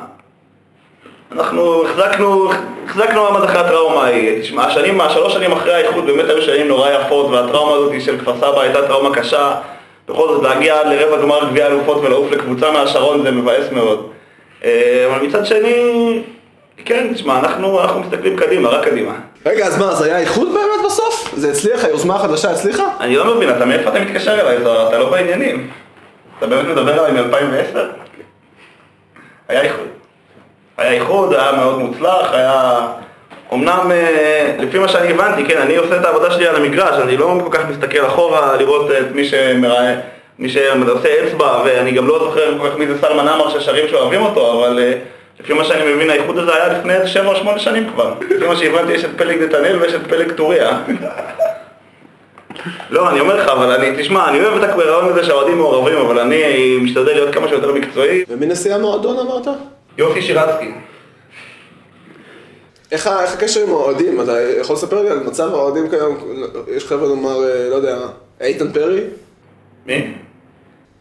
אנחנו 1.31 1.85
החזקנו, 1.85 2.51
החזקנו 2.85 3.23
מעמד 3.23 3.43
אחרי 3.43 3.59
הטראומה 3.59 4.03
ההיא. 4.03 4.41
תשמע, 4.41 4.65
השנים, 4.65 5.01
השלוש 5.01 5.33
שנים 5.33 5.51
אחרי 5.51 5.73
האיחוד 5.73 6.05
באמת 6.05 6.29
היו 6.29 6.41
שנים 6.41 6.67
נורא 6.67 6.89
יפות, 6.89 7.29
והטראומה 7.31 7.71
הזאת 7.73 8.01
של 8.01 8.19
כפר 8.19 8.37
סבא 8.37 8.61
הייתה 8.61 8.87
טראומה 8.87 9.15
קשה. 9.15 9.55
בכל 10.09 10.27
זאת, 10.27 10.43
להגיע 10.43 10.79
עד 10.79 10.87
לרבע 10.87 11.21
גמר 11.21 11.49
גביע 11.49 11.67
אלופות 11.67 11.97
ולעוף 11.97 12.31
לקבוצה 12.31 12.71
מהשרון 12.71 13.23
זה 13.23 13.31
מבאס 13.31 13.71
מאוד. 13.71 14.09
אה, 14.65 15.05
אבל 15.11 15.27
מצד 15.27 15.45
שני, 15.45 16.21
כן, 16.85 17.13
תשמע, 17.13 17.39
אנחנו, 17.39 17.81
אנחנו 17.81 17.99
מסתכלים 17.99 18.37
קדימה, 18.37 18.69
רק 18.69 18.85
קדימה. 18.85 19.13
רגע, 19.45 19.65
אז 19.65 19.77
מה, 19.77 19.89
אז 19.89 20.01
היה 20.01 20.19
איחוד 20.19 20.47
באמת 20.53 20.85
בסוף? 20.85 21.33
זה 21.37 21.51
הצליח? 21.51 21.85
היוזמה 21.85 22.15
החדשה 22.15 22.51
הצליחה? 22.51 22.83
אני 22.99 23.15
לא 23.15 23.35
מבין, 23.35 23.49
אתה 23.49 23.65
מאיפה 23.65 23.89
אתה 23.89 23.99
מתקשר 23.99 24.41
אליי? 24.41 24.57
אתה, 24.57 24.97
לא 24.97 25.09
בעניינים. 25.09 25.69
אתה 26.37 26.47
באמת 26.47 26.65
מדבר 26.65 27.05
אליי 27.05 27.21
מ-2010? 27.21 27.77
היה 29.47 29.61
איחוד. 29.61 29.87
היה 30.77 30.91
איחוד, 30.91 31.33
היה 31.33 31.51
מאוד 31.51 31.79
מוצלח, 31.79 32.33
היה... 32.33 32.87
אמנם, 33.53 33.91
אה, 33.91 34.55
לפי 34.59 34.79
מה 34.79 34.87
שאני 34.87 35.11
הבנתי, 35.11 35.45
כן, 35.45 35.61
אני 35.61 35.75
עושה 35.75 35.99
את 35.99 36.05
העבודה 36.05 36.31
שלי 36.31 36.47
על 36.47 36.55
המגרש, 36.55 36.99
אני 36.99 37.17
לא 37.17 37.39
כל 37.43 37.57
כך 37.57 37.65
מסתכל 37.69 38.05
אחורה 38.05 38.55
לראות 38.57 38.91
את 38.91 39.11
מי 39.11 39.25
שמראה, 39.25 39.95
מי 40.39 40.49
שעושה 40.49 41.09
אצבע, 41.27 41.61
ואני 41.65 41.91
גם 41.91 42.07
לא 42.07 42.19
זוכר 42.19 42.57
כל 42.59 42.69
כך 42.69 42.77
מי 42.77 42.87
זה 42.87 43.01
סלמן 43.01 43.27
עמר 43.27 43.49
ששרים 43.49 43.87
שאוהבים 43.89 44.21
אותו, 44.21 44.53
אבל 44.53 44.79
אה, 44.79 44.93
לפי 45.39 45.53
מה 45.53 45.63
שאני 45.63 45.93
מבין, 45.93 46.09
האיחוד 46.09 46.37
הזה 46.37 46.55
היה 46.55 46.79
לפני 46.79 46.93
איזה 46.93 47.07
שבע 47.07 47.27
או 47.27 47.35
שמונה 47.35 47.59
שנים 47.59 47.89
כבר. 47.89 48.13
לפי 48.21 48.47
מה 48.47 48.55
שהבנתי, 48.55 48.93
יש 48.93 49.05
את 49.05 49.09
פלג 49.17 49.43
נתנאל 49.43 49.77
ויש 49.81 49.93
את 49.93 50.07
פלג 50.09 50.31
טוריה. 50.31 50.81
לא, 52.89 53.09
אני 53.09 53.19
אומר 53.19 53.35
לך, 53.35 53.49
אבל 53.49 53.71
אני, 53.71 54.03
תשמע, 54.03 54.29
אני 54.29 54.39
אוהב 54.45 54.63
את 54.63 54.69
הרעיון 54.69 55.05
הזה 55.05 55.23
שהאוהדים 55.23 55.57
מעורבים, 55.57 55.97
אבל 55.97 56.19
אני 56.19 56.77
משתדל 56.81 57.13
להיות 57.13 57.33
כמה 57.33 57.47
שיותר 57.47 57.73
מקצועי. 57.73 58.23
ומי 58.29 58.45
נשיא 58.45 58.75
המועדון 58.75 59.19
אמרת? 59.19 59.47
יופי 59.97 60.21
שירצקי. 60.21 60.71
איך, 62.91 63.07
איך 63.07 63.33
הקשר 63.33 63.63
עם 63.63 63.69
האוהדים? 63.69 64.21
אתה 64.21 64.41
יכול 64.41 64.75
לספר 64.75 65.01
לי 65.01 65.09
על 65.09 65.19
מצב 65.19 65.53
האוהדים 65.53 65.89
כיום? 65.89 66.17
יש 66.67 66.85
חבר'ה 66.85 67.07
לומר, 67.07 67.43
אה, 67.43 67.69
לא 67.69 67.75
יודע, 67.75 67.97
איתן 68.41 68.71
פרי? 68.71 69.01
מי? 69.85 70.13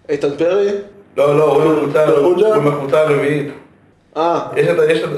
איתן 0.09 0.37
פרי? 0.37 0.69
לא, 1.17 1.39
לא, 1.39 1.45
הוא 1.45 2.37
בקבוצה 2.65 3.01
הרביעית. 3.01 3.49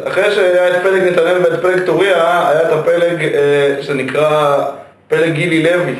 אחרי 0.08 0.34
שהיה 0.34 0.76
את 0.76 0.82
פלג 0.82 1.02
נתנאל 1.02 1.38
ואת 1.44 1.60
פלג 1.60 1.86
טוריה, 1.86 2.48
היה 2.48 2.62
את 2.62 2.72
הפלג 2.72 3.24
אה, 3.24 3.82
שנקרא 3.82 4.64
פלג 5.08 5.32
גילי 5.34 5.62
לוי. 5.62 5.94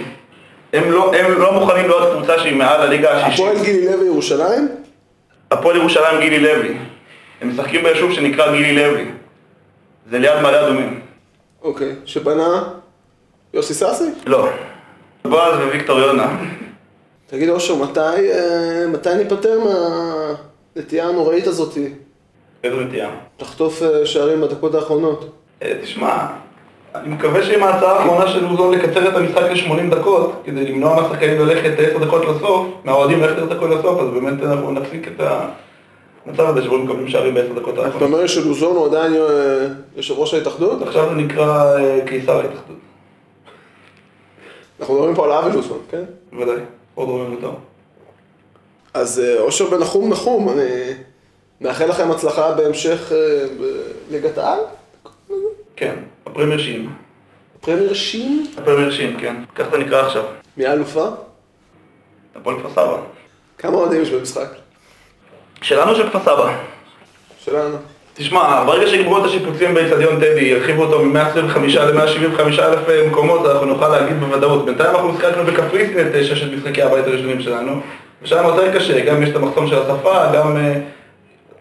הם 0.73 0.93
לא, 0.93 1.15
הם 1.15 1.41
לא 1.41 1.53
מוכנים 1.53 1.87
להיות 1.89 2.13
קבוצה 2.17 2.39
שהיא 2.39 2.57
מעל 2.57 2.81
הליגה 2.81 3.11
השישית. 3.11 3.47
הפועל 3.47 3.65
גילי 3.65 3.87
לוי 3.87 4.07
ירושלים? 4.07 4.69
הפועל 5.51 5.77
ירושלים 5.77 6.21
גילי 6.21 6.41
לוי. 6.41 6.77
הם 7.41 7.51
משחקים 7.51 7.83
ביישוב 7.83 8.13
שנקרא 8.13 8.53
גילי 8.53 8.75
לוי. 8.75 9.05
זה 10.11 10.19
ליד 10.19 10.41
מעלה 10.43 10.67
אדומים. 10.67 11.01
אוקיי. 11.63 11.95
שבנה 12.05 12.63
יוסי 13.55 13.75
סאסי? 13.75 14.11
לא. 14.27 14.49
בועז 15.25 15.57
וויקטור 15.57 15.99
יונה. 15.99 16.37
תגיד 17.27 17.49
אושר, 17.49 17.75
מתי, 17.75 18.01
אה, 18.01 18.87
מתי 18.89 19.15
ניפטר 19.15 19.61
מהנטייה 20.75 21.09
הנוראית 21.09 21.47
הזאתי? 21.47 21.93
איזו 22.65 22.81
נטייה. 22.81 23.11
לחטוף 23.41 23.83
אה, 23.83 24.07
שערים 24.07 24.41
בדקות 24.41 24.75
האחרונות? 24.75 25.25
אה, 25.63 25.73
תשמע, 25.83 26.27
אני 26.95 27.09
מקווה 27.09 27.43
שעם 27.43 27.63
ההצעה 27.63 27.93
האחרונה 27.93 28.29
של 28.29 28.47
לוזון 28.47 28.75
לקצר 28.75 29.09
את 29.09 29.17
המשחק 29.17 29.43
ל-80 29.43 29.95
דקות, 29.95 30.43
כדי 30.45 30.67
למנוע 30.67 31.03
מהשחקנים 31.03 31.41
ללכת 31.41 31.71
10 31.79 31.99
דקות 31.99 32.23
לסוף, 32.25 32.67
מהאוהדים 32.85 33.21
ללכת 33.21 33.37
10 33.37 33.55
דקות 33.55 33.71
לסוף, 33.71 34.01
אז 34.01 34.09
באמת 34.09 34.43
אנחנו 34.43 34.71
נפסיק 34.71 35.09
את 35.09 35.21
המצב 36.27 36.47
הזה 36.47 36.63
שבו 36.63 36.79
מקבלים 36.79 37.09
שערים 37.09 37.35
ב-10 37.35 37.61
דקות 37.61 37.75
אתה 37.75 37.87
האחרונות. 37.87 38.13
אומר 38.13 38.27
שלוזון 38.27 38.77
הוא 38.77 38.87
עדיין 38.87 39.15
אה, 39.15 39.67
יושב 39.97 40.15
ראש 40.19 40.35
ההתאחדות? 40.35 40.83
עכשיו 40.83 41.09
זה 41.09 41.15
נקרא 41.15 41.77
קיסר 42.07 42.37
ההתאחדות, 42.37 42.77
אנחנו 44.81 44.95
מדברים 44.95 45.15
פה 45.15 45.25
על 45.25 45.33
אבי 45.33 45.57
לוזון, 45.57 45.79
כן? 45.91 46.03
בוודאי, 46.33 46.57
עוד 46.95 47.09
רואים 47.09 47.33
אותו. 47.33 47.55
אז 48.95 49.23
אושר 49.39 49.71
בן 49.71 49.79
נחום 49.79 50.11
נחום, 50.11 50.49
אני 50.49 50.63
מאחל 51.61 51.87
לכם 51.87 52.11
הצלחה 52.11 52.53
בהמשך 52.53 53.13
אה, 53.13 53.47
בליגת 54.09 54.39
העל? 54.39 54.59
כן, 55.77 55.95
ה 56.27 56.29
Premiership. 56.29 56.59
Premiership? 56.59 57.95
ה 57.95 58.47
Premiership, 58.59 59.17
כן. 59.21 59.37
כך 59.55 59.65
זה 59.71 59.79
נקרא 59.79 60.07
עכשיו. 60.07 60.25
מי 60.57 60.67
האלופה? 60.67 61.07
הפועל 62.37 62.57
כפר 62.59 62.71
סבא. 62.71 62.97
כמה 63.59 63.77
אוהדים 63.77 64.03
יש 64.03 64.11
במשחק? 64.11 64.49
שלנו 65.63 65.95
של 65.95 66.09
כפר 66.09 66.21
סבא. 66.21 66.57
שלנו. 67.45 67.77
תשמע, 68.15 68.65
ברגע 68.65 68.87
שיגמרו 68.87 69.19
את 69.19 69.25
השיפוצים 69.25 69.75
באיצטדיון 69.75 70.21
טדי, 70.21 70.41
ירחיבו 70.41 70.83
אותו 70.83 71.05
מ-125 71.05 71.59
ל-175 71.59 72.41
אלף 72.41 73.09
מקומות, 73.11 73.47
אנחנו 73.47 73.67
נוכל 73.67 73.89
להגיד 73.89 74.21
בוודאות. 74.21 74.65
בינתיים 74.65 74.91
אנחנו 74.91 75.13
משחקנו 75.13 75.45
בקפריסין 75.45 76.09
את 76.09 76.25
ששת 76.25 76.53
משחקי 76.53 76.83
הבית 76.83 77.07
הראשונים 77.07 77.41
שלנו, 77.41 77.81
ושם 78.23 78.45
יותר 78.45 78.75
קשה, 78.75 79.05
גם 79.05 79.23
יש 79.23 79.29
את 79.29 79.37
המחסום 79.37 79.69
של 79.69 79.79
השפה, 79.83 80.33
גם 80.35 80.57
אה, 80.57 80.75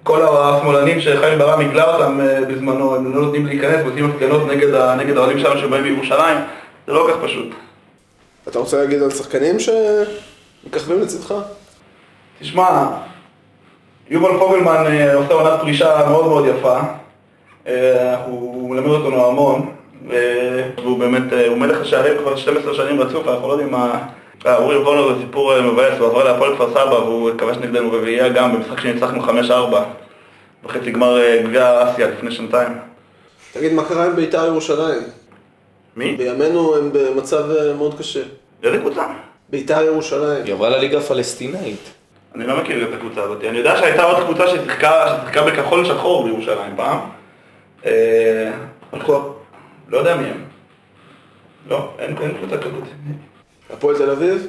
כל 0.04 0.22
השמאלנים 0.22 1.02
שחיים 1.02 1.40
ברם 1.40 1.60
הגלה 1.60 1.96
אותם 1.96 2.22
אה, 2.22 2.46
בזמנו, 2.46 2.96
הם 2.96 3.16
לא 3.16 3.22
נותנים 3.22 3.46
להיכנס, 3.46 3.86
ועושים 3.86 4.10
הפגנות 4.10 4.48
נגד 4.98 5.18
האוהדים 5.18 5.40
שלנו 5.40 5.60
שבאים 5.60 5.84
בירושלים, 5.84 6.38
זה 6.88 6.94
לא 6.94 7.04
כל 7.04 7.12
כך 7.12 7.18
פשוט. 7.24 7.48
אתה 8.48 8.60
רוצה 8.60 8.78
להגיד 8.78 9.02
על 9.02 9.10
שחקנים 9.10 9.56
שמככבים 9.60 11.02
לצדך? 11.02 11.34
תשמע, 12.40 12.88
יובל 14.10 14.40
פוגלמן 14.40 14.86
אה, 14.88 15.16
עושה 15.16 15.34
עונת 15.34 15.60
פרישה 15.62 16.06
מאוד 16.10 16.28
מאוד 16.28 16.46
יפה. 16.46 16.80
אה, 17.68 18.24
הוא 18.26 18.70
מלמד 18.70 18.90
אותנו 18.90 19.26
המון, 19.26 19.72
והוא 20.84 21.00
באמת, 21.00 21.34
הוא 21.48 21.58
מלך 21.58 21.82
השערים 21.82 22.18
כבר 22.18 22.36
12 22.36 22.74
שנים 22.74 23.02
רצוף, 23.02 23.28
אנחנו 23.28 23.48
לא 23.48 23.54
יודעים 23.54 23.72
מה... 23.72 24.00
אה, 24.46 24.58
אורי 24.58 24.78
וולנר 24.78 25.14
זה 25.14 25.22
סיפור 25.22 25.56
אה, 25.56 25.62
מבאס, 25.62 26.00
הוא 26.00 26.08
עבר 26.08 26.24
להפועל 26.24 26.56
כפר 26.56 26.72
סבא 26.72 26.94
והוא 26.94 27.32
כבש 27.38 27.58
נגדנו 27.58 27.92
רביעייה 27.92 28.30
גם 28.30 28.54
במשחק 28.54 28.80
שניצחנו 28.80 29.24
5-4 29.24 29.30
בחצי 30.64 30.92
גמר 30.92 31.22
אה, 31.22 31.42
גביע 31.44 31.84
אסיה 31.84 32.08
לפני 32.08 32.32
שנתיים. 32.32 32.72
תגיד, 33.54 33.74
מה 33.74 33.86
קרה 33.86 34.06
עם 34.06 34.16
בית"ר 34.16 34.46
ירושלים? 34.46 35.02
מי? 35.96 36.16
בימינו 36.16 36.76
הם 36.76 36.90
במצב 36.94 37.44
מאוד 37.78 38.00
קשה. 38.00 38.22
איזה 38.64 38.78
קבוצה? 38.78 39.06
בית"ר 39.50 39.82
ירושלים. 39.84 40.46
היא 40.46 40.54
עברה 40.54 40.70
לליגה 40.70 40.98
הפלסטינאית. 40.98 41.90
אני 42.36 42.48
לא 42.48 42.58
מכיר 42.58 42.90
את 42.90 42.94
הקבוצה 42.94 43.22
הזאת. 43.22 43.44
אני 43.44 43.58
יודע 43.58 43.78
שהייתה 43.78 44.04
עוד 44.04 44.24
קבוצה 44.24 44.48
ששיחקה 44.48 45.42
בכחול 45.48 45.86
שחור 45.86 46.24
בירושלים 46.24 46.76
פעם. 46.76 47.00
אה, 47.86 48.52
לא 49.90 49.98
יודע 49.98 50.16
מי 50.16 50.26
הם. 50.26 50.44
לא, 51.70 51.90
אין 52.00 52.16
קבוצה 52.16 52.58
כזאת. 52.58 52.84
הפועל 53.74 53.98
תל 53.98 54.10
אביב? 54.10 54.48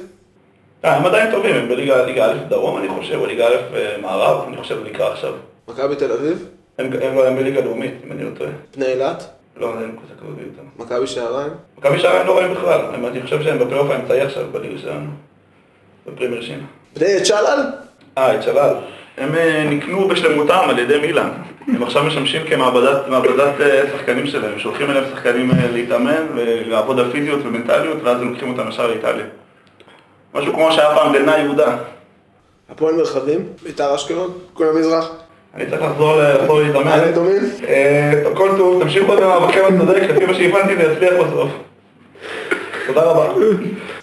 אה, 0.85 0.95
הם 0.97 1.05
עדיין 1.05 1.31
טובים, 1.31 1.55
הם 1.55 1.69
בליגה 1.69 2.05
ליגה 2.05 2.25
א' 2.31 2.35
דרום 2.49 2.77
אני 2.77 2.87
חושב, 2.89 3.15
או 3.15 3.25
ליגה 3.25 3.47
א' 3.47 3.75
אה, 3.75 3.95
מערב, 4.01 4.47
אני 4.47 4.57
חושב 4.57 4.77
נקרא 4.85 5.11
עכשיו. 5.11 5.33
מכבי 5.67 5.95
תל 5.95 6.11
אביב? 6.11 6.45
הם 6.77 6.89
בליגה 7.37 7.61
לאומית, 7.61 7.93
אם 8.07 8.11
אני 8.11 8.23
לא 8.23 8.29
טועה. 8.37 8.49
בני 8.75 8.85
אילת? 8.85 9.23
לא, 9.57 9.73
אין 9.81 9.91
קבוצה 9.91 10.13
כזאת 10.21 10.35
ביותר. 10.35 10.61
מכבי 10.77 11.07
שעריים? 11.07 11.51
מכבי 11.77 11.99
שערים 11.99 12.27
לא 12.27 12.31
רואים 12.33 12.53
בכלל, 12.53 12.79
הם- 12.93 13.05
אני 13.05 13.21
חושב 13.21 13.43
שהם 13.43 13.59
בפלייאוף 13.59 13.89
האמצעי 13.89 14.21
עכשיו 14.21 14.43
בליגה 14.51 14.77
שלנו. 14.77 15.09
בפרימייר 16.07 16.41
שלנו. 16.41 16.63
בני 16.95 17.21
צ'אלל? 17.23 17.59
אה, 18.17 18.41
שלל. 18.41 18.75
הם 19.17 19.35
אה, 19.35 19.63
נקנו 19.69 20.07
בשלמותם 20.07 20.65
על 20.69 20.79
ידי 20.79 20.99
מילאן. 20.99 21.29
הם 21.67 21.83
עכשיו 21.83 22.03
משמשים 22.03 22.41
כמעבדת 22.49 23.07
מעבדת, 23.07 23.61
אה, 23.61 23.83
שחקנים 23.97 24.27
שלהם. 24.27 24.59
שולחים 24.59 24.91
אליהם 24.91 25.03
שחקנים 25.11 25.51
אה, 25.51 25.71
להתאמן 25.71 26.27
ולעבוד 26.35 26.99
על 26.99 27.11
פיזיות 27.11 27.39
ומנטליות, 27.43 27.97
ואז 28.03 28.21
הם 28.21 28.29
לוקחים 28.29 28.51
אותם 28.51 28.69
ישר 28.69 28.87
לאיטליה. 28.87 29.25
משהו 30.33 30.53
כמו 30.53 30.71
שהיה 30.71 30.95
פעם 30.95 31.13
בנה 31.13 31.37
יהודה. 31.37 31.75
הפועל 32.69 32.95
מרחבים? 32.95 33.39
בית"ר 33.63 33.95
אשקלון? 33.95 34.31
כל 34.53 34.67
המזרח? 34.67 35.11
אני 35.55 35.65
צריך 35.69 35.81
לחזור 35.81 36.15
להתאמן. 36.61 36.91
אדומים? 36.91 37.41
אה, 37.67 38.23
הכל 38.31 38.49
טוב, 38.57 38.83
תמשיכו 38.83 39.15
במאבקם 39.15 39.75
הצודק, 39.75 40.01
לפי 40.09 40.25
מה 40.25 40.33
שהבנתי 40.33 40.75
זה 40.75 40.93
יצליח 40.93 41.13
בסוף. 41.13 41.49
תודה 42.87 43.01
רבה. 43.01 43.27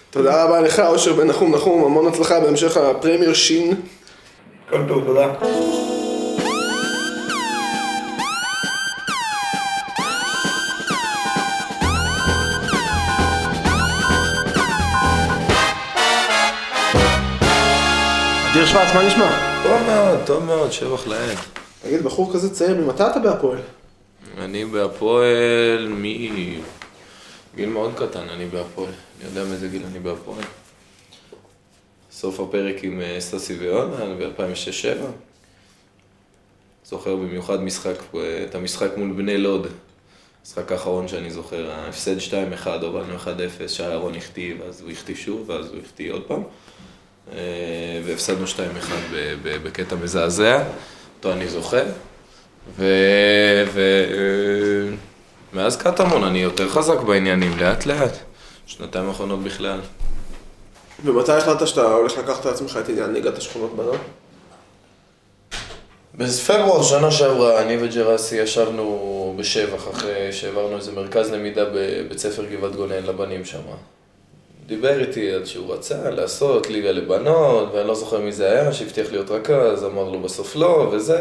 תודה 0.09 0.43
רבה 0.43 0.61
לך, 0.61 0.79
אושר 0.79 1.13
בן 1.13 1.27
נחום 1.27 1.55
נחום, 1.55 1.83
המון 1.83 2.07
הצלחה 2.07 2.39
בהמשך 2.39 2.77
הפרמייר 2.77 3.33
שין. 3.33 3.73
הכל 4.67 4.79
טוב, 4.87 5.03
תודה. 5.05 5.27
שוורץ, 18.71 18.93
מה 18.95 19.07
נשמע? 19.07 19.61
טוב 19.63 19.81
מאוד, 19.81 20.19
טוב 20.25 20.43
מאוד, 20.43 20.71
שבח 20.71 21.07
לאל. 21.07 21.35
תגיד, 21.81 22.03
בחור 22.03 22.33
כזה 22.33 22.53
צעיר, 22.53 22.77
ממתי 22.77 23.03
אתה 23.03 23.19
בהפועל? 23.19 23.59
אני 24.37 24.65
בהפועל 24.65 25.87
מגיל 25.87 27.69
מאוד 27.69 27.91
קטן, 27.95 28.29
אני 28.29 28.45
בהפועל. 28.45 28.91
אני 29.19 29.29
יודע 29.29 29.43
מאיזה 29.43 29.67
גיל 29.67 29.83
אני 29.91 29.99
בהפועל. 29.99 30.43
סוף 32.11 32.39
הפרק 32.39 32.83
עם 32.83 33.01
אה, 33.01 33.15
סטסי 33.19 33.53
ויונה 33.53 34.15
ב-2006-2007. 34.15 35.05
זוכר 36.85 37.15
במיוחד 37.15 37.61
משחק, 37.61 37.95
אה, 38.15 38.43
את 38.49 38.55
המשחק 38.55 38.97
מול 38.97 39.11
בני 39.11 39.37
לוד. 39.37 39.67
המשחק 40.39 40.71
האחרון 40.71 41.07
שאני 41.07 41.31
זוכר, 41.31 41.71
ההפסד 41.71 42.17
2-1, 42.63 42.67
הובלנו 42.81 43.17
1-0, 43.17 43.67
שאהרון 43.67 44.15
החטיא, 44.15 44.55
ואז 44.59 44.81
הוא 44.81 44.91
החטיא 44.91 45.15
שוב, 45.15 45.49
ואז 45.49 45.67
הוא 45.67 45.77
החטיא 45.85 46.11
עוד 46.11 46.23
פעם. 46.27 46.43
אה, 47.33 47.37
והפסדנו 48.05 48.45
2-1 48.45 48.49
ב- 49.13 49.35
ב- 49.43 49.63
בקטע 49.63 49.95
מזעזע, 49.95 50.63
אותו 51.17 51.31
אני 51.31 51.47
זוכר. 51.47 51.85
ו... 52.77 52.85
ו... 53.73 53.79
אה, 54.11 54.95
מאז 55.53 55.77
קטמון 55.77 56.23
אני 56.23 56.39
יותר 56.39 56.69
חזק 56.69 56.99
בעניינים, 56.99 57.57
לאט 57.57 57.85
לאט. 57.85 58.17
שנתיים 58.65 59.07
האחרונות 59.07 59.43
בכלל. 59.43 59.79
ומתי 61.05 61.31
החלטת 61.31 61.67
שאתה 61.67 61.81
הולך 61.81 62.17
לקחת 62.17 62.45
לעצמך 62.45 62.79
את 62.83 62.89
עניין 62.89 63.13
ליגת 63.13 63.37
השכונות 63.37 63.75
בנות? 63.75 63.99
בפברואר 66.15 66.83
שנה 66.83 67.11
שעברה, 67.11 67.61
אני 67.61 67.77
וג'רסי 67.81 68.35
ישבנו 68.35 69.35
בשבח 69.37 69.89
אחרי 69.89 70.33
שהעברנו 70.33 70.77
איזה 70.77 70.91
מרכז 70.91 71.31
למידה 71.31 71.65
בבית 71.73 72.19
ספר 72.19 72.45
גבעת 72.45 72.75
גונן 72.75 73.03
לבנים 73.03 73.45
שם. 73.45 73.59
דיבר 74.69 74.99
איתי 74.99 75.31
על 75.31 75.45
שהוא 75.45 75.73
רצה 75.73 76.09
לעשות 76.09 76.69
ליגה 76.69 76.91
לבנות, 76.91 77.69
ואני 77.73 77.87
לא 77.87 77.95
זוכר 77.95 78.19
מי 78.19 78.31
זה 78.31 78.51
היה, 78.51 78.73
שהבטיח 78.73 79.11
להיות 79.11 79.31
רכז, 79.31 79.83
אמר 79.83 80.09
לו 80.09 80.19
בסוף 80.19 80.55
לא, 80.55 80.89
וזה. 80.91 81.19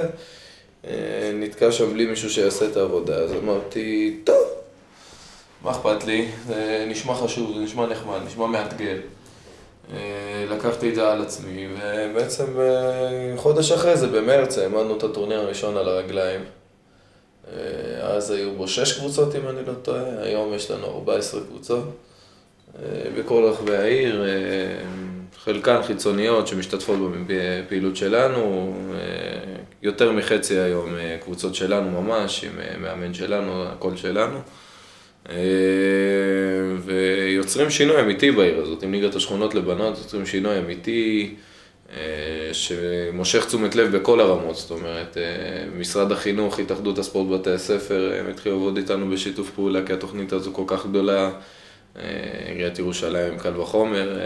אה, 0.87 1.31
נתקע 1.35 1.73
שם 1.73 1.93
בלי 1.93 2.07
מישהו 2.07 2.31
שיעשה 2.31 2.67
את 2.67 2.77
העבודה, 2.77 3.17
אז 3.17 3.33
אמרתי, 3.33 4.17
טוב, 4.25 4.45
מה 5.63 5.71
אכפת 5.71 6.05
לי? 6.05 6.29
זה 6.47 6.87
נשמע 6.89 7.15
חשוב, 7.15 7.57
זה 7.57 7.61
נשמע 7.61 7.87
נחמד, 7.87 8.19
נשמע 8.27 8.47
מאתגר. 8.47 8.97
אה, 9.93 10.45
לקחתי 10.51 10.91
את 10.91 10.95
זה 10.95 11.13
על 11.13 11.23
עצמי, 11.23 11.69
ובעצם 11.75 12.61
אה, 12.61 13.37
חודש 13.37 13.73
אחרי 13.73 13.97
זה, 13.97 14.07
במרץ, 14.07 14.59
העמדנו 14.59 14.97
את 14.97 15.03
הטורניר 15.03 15.41
הראשון 15.41 15.77
על 15.77 15.89
הרגליים. 15.89 16.41
אז 18.03 18.31
היו 18.31 18.53
בו 18.53 18.69
שש 18.69 18.99
קבוצות, 18.99 19.37
אם 19.37 19.49
אני 19.49 19.67
לא 19.67 19.73
טועה, 19.83 20.03
היום 20.23 20.55
יש 20.55 20.71
לנו 20.71 20.87
14 20.87 21.41
קבוצות. 21.41 21.85
אה, 22.77 23.11
בכל 23.19 23.45
רחבי 23.45 23.77
העיר, 23.77 24.25
אה, 24.25 24.29
חלקן 25.45 25.83
חיצוניות 25.83 26.47
שמשתתפות 26.47 26.99
בפעילות 27.27 27.97
שלנו, 27.97 28.75
אה, 28.93 28.99
יותר 29.83 30.13
מחצי 30.13 30.59
היום 30.59 30.91
קבוצות 31.21 31.55
שלנו 31.55 32.03
ממש, 32.03 32.45
עם 32.45 32.83
מאמן 32.83 33.15
שלנו, 33.15 33.65
הכל 33.65 33.97
שלנו. 33.97 34.39
ויוצרים 36.85 37.71
שינוי 37.71 38.01
אמיתי 38.01 38.31
בעיר 38.31 38.61
הזאת, 38.61 38.83
עם 38.83 38.93
ליגת 38.93 39.15
השכונות 39.15 39.55
לבנות, 39.55 39.99
יוצרים 39.99 40.27
שינוי 40.27 40.59
אמיתי 40.59 41.35
שמושך 42.53 43.47
תשומת 43.47 43.75
לב 43.75 43.97
בכל 43.97 44.21
הרמות, 44.21 44.57
זאת 44.57 44.71
אומרת, 44.71 45.17
משרד 45.79 46.13
החינוך, 46.13 46.59
התאחדות 46.59 46.99
הספורט 46.99 47.29
בבתי 47.29 47.51
הספר, 47.51 48.13
הם 48.21 48.31
התחילו 48.31 48.55
לעבוד 48.55 48.77
איתנו 48.77 49.11
בשיתוף 49.11 49.51
פעולה, 49.51 49.87
כי 49.87 49.93
התוכנית 49.93 50.33
הזו 50.33 50.53
כל 50.53 50.65
כך 50.67 50.87
גדולה, 50.87 51.31
עיריית 52.47 52.79
ירושלים 52.79 53.39
קל 53.39 53.61
וחומר. 53.61 54.19
אה, 54.21 54.25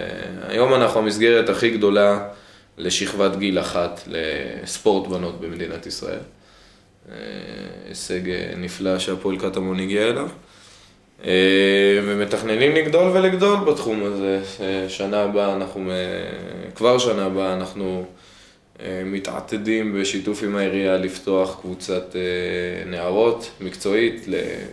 היום 0.48 0.74
אנחנו 0.74 1.00
המסגרת 1.00 1.48
הכי 1.48 1.70
גדולה 1.70 2.28
לשכבת 2.78 3.36
גיל 3.36 3.58
אחת 3.58 4.00
לספורט 4.06 5.08
בנות 5.08 5.40
במדינת 5.40 5.86
ישראל. 5.86 6.18
אה, 7.10 7.16
הישג 7.88 8.30
אה, 8.30 8.52
נפלא 8.56 8.98
שהפועל 8.98 9.38
קטמון 9.38 9.80
הגיע 9.80 10.02
אליו. 10.02 10.28
אה, 11.24 12.00
ומתכננים 12.04 12.72
לגדול 12.72 13.16
ולגדול 13.16 13.58
בתחום 13.64 14.04
הזה. 14.04 14.40
אה, 14.60 14.88
שנה 14.88 15.22
הבאה 15.22 15.54
אנחנו, 15.56 15.90
אה, 15.90 15.96
כבר 16.74 16.98
שנה 16.98 17.24
הבאה 17.26 17.54
אנחנו 17.54 18.06
אה, 18.80 19.02
מתעתדים 19.04 20.00
בשיתוף 20.00 20.42
עם 20.42 20.56
העירייה 20.56 20.96
לפתוח 20.96 21.60
קבוצת 21.60 22.16
אה, 22.16 22.90
נערות 22.90 23.50
מקצועית 23.60 24.26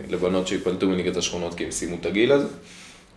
לבנות 0.08 0.46
שיפלטו 0.48 0.88
מליגת 0.88 1.16
השכונות 1.16 1.54
כי 1.54 1.64
הם 1.64 1.70
סיימו 1.70 1.96
את 2.00 2.06
הגיל 2.06 2.32
הזה. 2.32 2.48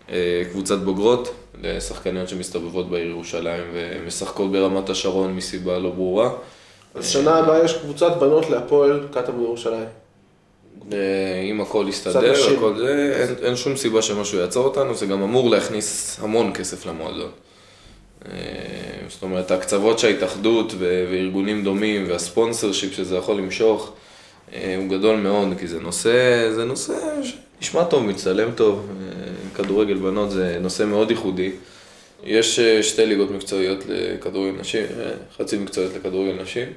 אה, 0.10 0.44
קבוצת 0.52 0.78
בוגרות 0.78 1.34
לשחקניות 1.62 2.30
שמסתובבות 2.30 2.90
בעיר 2.90 3.10
ירושלים 3.10 3.64
ומשחקות 3.74 4.52
ברמת 4.52 4.90
השרון 4.90 5.36
מסיבה 5.36 5.80
לא 5.80 5.90
ברורה. 5.90 6.30
אז 6.96 7.10
שנה 7.10 7.36
הבאה 7.36 7.66
יש 7.66 7.78
קבוצת 7.78 8.18
בנות 8.20 8.50
להפועל 8.50 9.08
קטמון 9.12 9.44
ירושלים. 9.44 9.86
אה, 10.92 11.42
אם 11.52 11.62
הכל 11.62 11.86
יסתדר. 11.90 12.34
הכל 12.58 12.78
זה, 12.78 13.16
אין, 13.20 13.46
אין 13.46 13.56
שום 13.56 13.76
סיבה 13.76 14.02
שמשהו 14.02 14.38
יעצור 14.38 14.66
אותנו, 14.66 14.96
זה 14.96 15.06
גם 15.06 15.24
אמור 15.24 15.50
להכניס 15.50 16.20
המון 16.22 16.54
כסף 16.54 16.86
למועדון. 16.86 17.32
אה, 18.26 18.32
זאת 19.10 19.24
אומרת, 19.24 19.52
ההקצוות 19.52 20.00
שההתאחדות 20.00 20.74
וארגונים 20.80 21.64
דומים 21.64 22.06
והספונסר 22.10 22.72
שיפ 22.72 22.94
שזה 22.94 23.16
יכול 23.16 23.36
למשוך, 23.38 23.92
אה, 24.54 24.76
הוא 24.78 24.98
גדול 24.98 25.16
מאוד, 25.16 25.48
כי 25.60 25.68
זה 25.68 25.80
נושא, 25.80 26.52
זה 26.52 26.66
נושא 26.66 26.94
שנשמע 27.24 27.84
טוב, 27.84 28.04
מצטלם 28.04 28.52
טוב. 28.52 28.88
כדורגל 29.54 29.98
בנות 29.98 30.32
זה 30.32 30.58
נושא 30.62 30.84
מאוד 30.84 31.12
ייחודי. 31.12 31.52
יש 32.24 32.60
אה, 32.60 32.84
שתי 32.84 33.06
ליגות 33.06 33.32
מקצועיות 33.32 33.84
לכדורגל 33.88 34.60
נשים, 34.60 34.86
אה, 35.00 35.12
חצי 35.38 35.58
מקצועיות 35.58 35.94
לכדורגל 35.96 36.42
נשים. 36.42 36.68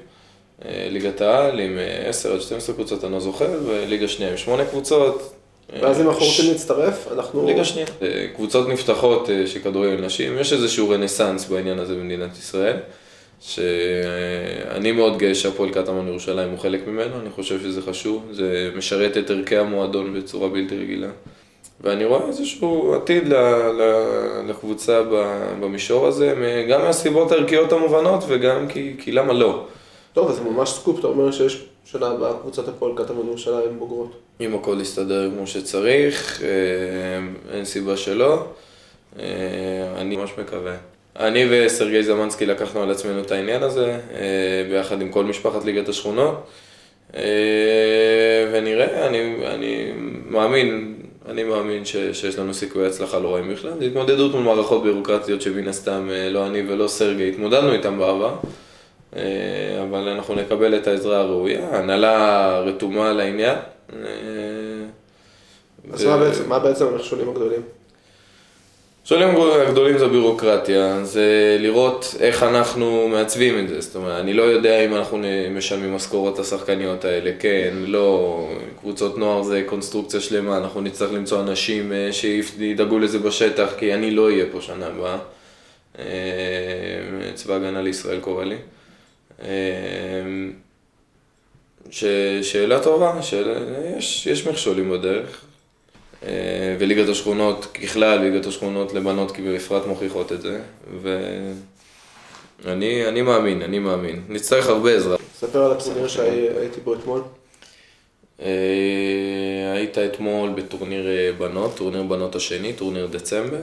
אה, 0.65 0.87
ליגת 0.91 1.21
העל 1.21 1.59
עם 1.59 1.77
אה, 1.77 2.09
10 2.09 2.33
עד 2.33 2.41
12 2.41 2.75
קבוצות, 2.75 3.03
אני 3.03 3.11
לא 3.11 3.19
זוכר, 3.19 3.59
וליגה 3.65 4.07
שנייה 4.07 4.31
עם 4.31 4.37
8 4.37 4.65
קבוצות. 4.65 5.33
ואז 5.81 6.01
אם 6.01 6.09
אנחנו 6.09 6.25
רוצים 6.25 6.51
להצטרף, 6.51 7.07
אנחנו... 7.11 7.47
ליגה 7.47 7.65
שנייה. 7.65 7.87
קבוצות 8.35 8.67
נפתחות 8.69 9.29
של 9.45 9.59
כדורגל 9.59 10.05
נשים, 10.05 10.37
יש 10.37 10.53
איזשהו 10.53 10.89
רנסאנס 10.89 11.45
בעניין 11.45 11.79
הזה 11.79 11.95
במדינת 11.95 12.37
ישראל, 12.37 12.77
שאני 13.41 14.91
מאוד 14.91 15.17
גאה 15.17 15.35
שהפועל 15.35 15.69
קטמון 15.69 16.07
ירושלים 16.07 16.49
הוא 16.49 16.59
חלק 16.59 16.87
ממנו, 16.87 17.19
אני 17.21 17.29
חושב 17.29 17.61
שזה 17.61 17.81
חשוב, 17.81 18.29
זה 18.31 18.71
משרת 18.75 19.17
את 19.17 19.29
ערכי 19.29 19.57
המועדון 19.57 20.19
בצורה 20.19 20.49
בלתי 20.49 20.77
רגילה. 20.77 21.07
ואני 21.81 22.05
רואה 22.05 22.27
איזשהו 22.27 22.93
עתיד 22.95 23.27
ל, 23.27 23.35
ל, 23.71 23.81
לקבוצה 24.49 25.01
במישור 25.59 26.07
הזה, 26.07 26.33
גם 26.69 26.81
מהסיבות 26.81 27.31
הערכיות 27.31 27.71
המובנות 27.71 28.23
וגם 28.27 28.67
כי, 28.67 28.95
כי 28.99 29.11
למה 29.11 29.33
לא. 29.33 29.65
טוב, 30.13 30.29
אז 30.29 30.39
ממש 30.39 30.69
סקופ, 30.69 30.99
אתה 30.99 31.07
אומר 31.07 31.31
שיש 31.31 31.65
שנה 31.85 32.07
הבאה 32.07 32.33
קבוצת 32.41 32.67
הפועל 32.67 32.91
קטמון 32.95 33.27
ירושלים 33.27 33.79
בוגרות. 33.79 34.11
אם 34.41 34.55
הכל 34.55 34.77
יסתדר 34.81 35.31
כמו 35.35 35.47
שצריך, 35.47 36.41
אה, 36.43 37.57
אין 37.57 37.65
סיבה 37.65 37.97
שלא. 37.97 38.45
אה, 39.19 39.25
אני 39.97 40.15
ממש 40.15 40.31
מקווה. 40.37 40.75
אני 41.19 41.45
וסרגי 41.49 42.03
זמנסקי 42.03 42.45
לקחנו 42.45 42.83
על 42.83 42.91
עצמנו 42.91 43.21
את 43.21 43.31
העניין 43.31 43.63
הזה, 43.63 43.99
אה, 44.13 44.65
ביחד 44.69 45.01
עם 45.01 45.09
כל 45.09 45.23
משפחת 45.25 45.65
ליגת 45.65 45.89
השכונות. 45.89 46.47
אה, 47.15 47.21
ונראה, 48.51 49.07
אני, 49.07 49.35
אני 49.47 49.91
מאמין, 50.29 50.96
אני 51.29 51.43
מאמין 51.43 51.85
ש, 51.85 51.95
שיש 52.13 52.39
לנו 52.39 52.53
סיכויי 52.53 52.87
הצלחה 52.87 53.19
לא 53.19 53.33
רעים 53.35 53.53
בכלל. 53.53 53.71
זו 53.79 53.85
התמודדות 53.85 54.31
מול 54.33 54.43
מערכות 54.43 54.83
ביורוקרטיות 54.83 55.41
שמן 55.41 55.67
הסתם 55.67 56.09
אה, 56.11 56.29
לא 56.29 56.47
אני 56.47 56.63
ולא 56.69 56.87
סרגי 56.87 57.29
התמודדנו 57.29 57.73
איתן 57.73 57.97
בעבר. 57.97 58.35
אה, 59.15 59.21
אבל 59.89 60.07
אנחנו 60.07 60.35
נקבל 60.35 60.75
את 60.77 60.87
העזרה 60.87 61.19
הראויה, 61.19 61.69
הנהלה 61.77 62.59
רתומה 62.59 63.13
לעניין. 63.13 63.55
אה, 63.93 63.99
אז 65.93 66.05
ו- 66.05 66.09
מה 66.09 66.17
בעצם- 66.17 66.49
מה 66.49 66.59
בעצם 66.59 66.85
המכשולים 66.87 67.29
הגדולים? 67.29 67.61
השואלים 69.07 69.37
הגדולים 69.67 69.97
זה 69.97 70.07
בירוקרטיה, 70.07 71.03
זה 71.03 71.57
לראות 71.59 72.15
איך 72.19 72.43
אנחנו 72.43 73.07
מעצבים 73.07 73.59
את 73.59 73.69
זה, 73.69 73.81
זאת 73.81 73.95
אומרת, 73.95 74.19
אני 74.19 74.33
לא 74.33 74.43
יודע 74.43 74.85
אם 74.85 74.95
אנחנו 74.95 75.21
משלמים 75.51 75.95
משכורות 75.95 76.39
לשחקניות 76.39 77.05
האלה, 77.05 77.31
כן, 77.39 77.73
לא, 77.77 78.49
קבוצות 78.79 79.17
נוער 79.17 79.43
זה 79.43 79.63
קונסטרוקציה 79.65 80.19
שלמה, 80.19 80.57
אנחנו 80.57 80.81
נצטרך 80.81 81.11
למצוא 81.11 81.41
אנשים 81.41 81.93
אה, 81.93 82.09
שידאגו 82.11 82.99
לזה 82.99 83.19
בשטח, 83.19 83.69
כי 83.77 83.93
אני 83.93 84.11
לא 84.11 84.25
אהיה 84.25 84.45
פה 84.51 84.61
שנה 84.61 84.87
הבאה. 84.87 85.17
אה, 85.99 86.05
צבא 87.33 87.55
הגנה 87.55 87.81
לישראל 87.81 88.19
קורא 88.19 88.43
לי. 88.43 88.57
אה, 89.43 89.47
ש... 91.89 92.05
שאלה 92.41 92.83
טובה, 92.83 93.21
שאלה... 93.21 93.53
יש, 93.97 94.27
יש 94.27 94.47
מכשולים 94.47 94.91
בדרך. 94.91 95.46
אה, 96.23 96.75
וליגת 96.79 97.09
השכונות, 97.09 97.65
ככלל, 97.65 98.19
ליגת 98.19 98.45
השכונות 98.45 98.93
לבנות 98.93 99.31
בפרט 99.45 99.85
מוכיחות 99.85 100.31
את 100.31 100.41
זה. 100.41 100.59
ואני 102.63 103.07
אני 103.07 103.21
מאמין, 103.21 103.61
אני 103.61 103.79
מאמין. 103.79 104.21
נצטרך 104.29 104.67
הרבה 104.67 104.95
עזרה. 104.95 105.17
ספר 105.35 105.63
על 105.65 105.71
הטורניר 105.71 106.07
שהייתי 106.07 106.79
בו 106.83 106.93
אתמול. 106.93 107.21
אה, 108.41 108.47
היית 109.73 109.97
אתמול 109.97 110.49
בטורניר 110.49 111.07
אה, 111.07 111.31
בנות, 111.37 111.77
טורניר 111.77 112.03
בנות 112.03 112.35
השני, 112.35 112.73
טורניר 112.73 113.07
דצמבר. 113.07 113.61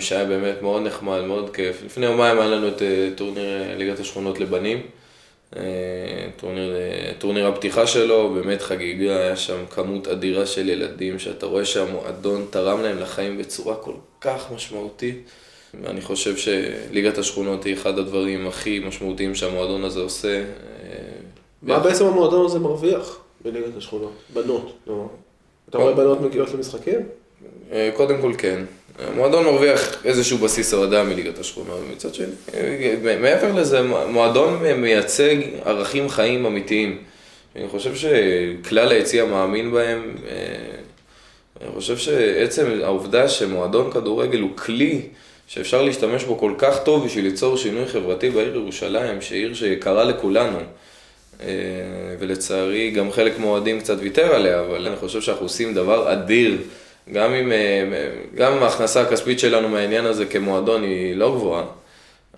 שהיה 0.00 0.24
באמת 0.24 0.62
מאוד 0.62 0.82
נחמד, 0.82 1.20
מאוד 1.20 1.50
כיף. 1.54 1.82
לפני 1.84 2.06
יומיים 2.06 2.38
היה 2.38 2.48
לנו 2.48 2.68
את 2.68 2.82
טורניר 3.16 3.76
ליגת 3.76 4.00
השכונות 4.00 4.40
לבנים. 4.40 4.82
אה, 5.56 5.62
טורניר, 6.36 6.74
אה, 6.74 7.12
טורניר 7.18 7.46
הפתיחה 7.46 7.86
שלו, 7.86 8.34
באמת 8.34 8.62
חגיגה, 8.62 9.16
היה 9.16 9.36
שם 9.36 9.66
כמות 9.70 10.08
אדירה 10.08 10.46
של 10.46 10.68
ילדים, 10.68 11.18
שאתה 11.18 11.46
רואה 11.46 11.64
שהמועדון 11.64 12.46
תרם 12.50 12.82
להם 12.82 12.98
לחיים 12.98 13.38
בצורה 13.38 13.76
כל 13.76 13.94
כך 14.20 14.52
משמעותית. 14.54 15.30
ואני 15.82 16.00
חושב 16.00 16.36
שליגת 16.36 17.18
השכונות 17.18 17.64
היא 17.64 17.74
אחד 17.74 17.98
הדברים 17.98 18.46
הכי 18.46 18.78
משמעותיים 18.78 19.34
שהמועדון 19.34 19.84
הזה 19.84 20.00
עושה. 20.00 20.38
אה, 20.38 20.44
מה 21.62 21.78
בעצם 21.78 22.04
המועדון 22.04 22.46
הזה 22.46 22.58
מרוויח 22.58 23.18
בליגת 23.44 23.76
השכונות? 23.76 24.12
בנות. 24.34 24.72
נו. 24.86 25.08
אתה 25.70 25.78
רואה 25.78 25.94
בנות 25.94 26.20
מגיעות 26.20 26.54
למשחקים? 26.54 27.00
אה, 27.72 27.90
קודם 27.96 28.20
כל 28.20 28.32
כן. 28.38 28.64
המועדון 28.98 29.44
מרוויח 29.44 30.04
איזשהו 30.04 30.38
בסיס 30.38 30.74
אוהדה 30.74 31.04
מליגת 31.04 31.38
השכונות, 31.38 31.80
ומצד 31.88 32.14
שני, 32.14 32.26
מעבר 33.20 33.52
לזה, 33.52 33.82
מועדון 33.82 34.62
מייצג 34.76 35.36
ערכים 35.64 36.08
חיים 36.08 36.46
אמיתיים. 36.46 36.98
אני 37.56 37.68
חושב 37.68 37.92
שכלל 37.94 38.92
היציע 38.92 39.24
מאמין 39.24 39.72
בהם. 39.72 40.14
אה, 40.28 40.36
אני 41.60 41.70
חושב 41.74 41.96
שעצם 41.96 42.80
העובדה 42.82 43.28
שמועדון 43.28 43.92
כדורגל 43.92 44.40
הוא 44.40 44.50
כלי 44.56 45.00
שאפשר 45.46 45.82
להשתמש 45.82 46.24
בו 46.24 46.38
כל 46.38 46.52
כך 46.58 46.78
טוב 46.84 47.06
בשביל 47.06 47.24
ליצור 47.24 47.56
שינוי 47.56 47.86
חברתי 47.86 48.30
בעיר 48.30 48.56
ירושלים, 48.56 49.20
שהיא 49.20 49.40
עיר 49.40 49.54
שיקרה 49.54 50.04
לכולנו. 50.04 50.58
אה, 51.42 51.46
ולצערי 52.18 52.90
גם 52.90 53.12
חלק 53.12 53.38
מהאוהדים 53.38 53.80
קצת 53.80 53.96
ויתר 54.00 54.34
עליה, 54.34 54.60
אבל 54.60 54.86
אני 54.86 54.96
חושב 54.96 55.20
שאנחנו 55.20 55.44
עושים 55.44 55.74
דבר 55.74 56.12
אדיר. 56.12 56.58
גם 57.12 57.34
אם, 57.34 57.52
אה, 57.52 57.84
גם 58.34 58.52
אם 58.52 58.62
ההכנסה 58.62 59.00
הכספית 59.00 59.40
שלנו 59.40 59.68
מהעניין 59.68 60.06
הזה 60.06 60.26
כמועדון 60.26 60.82
היא 60.82 61.16
לא 61.16 61.34
גבוהה, 61.34 61.64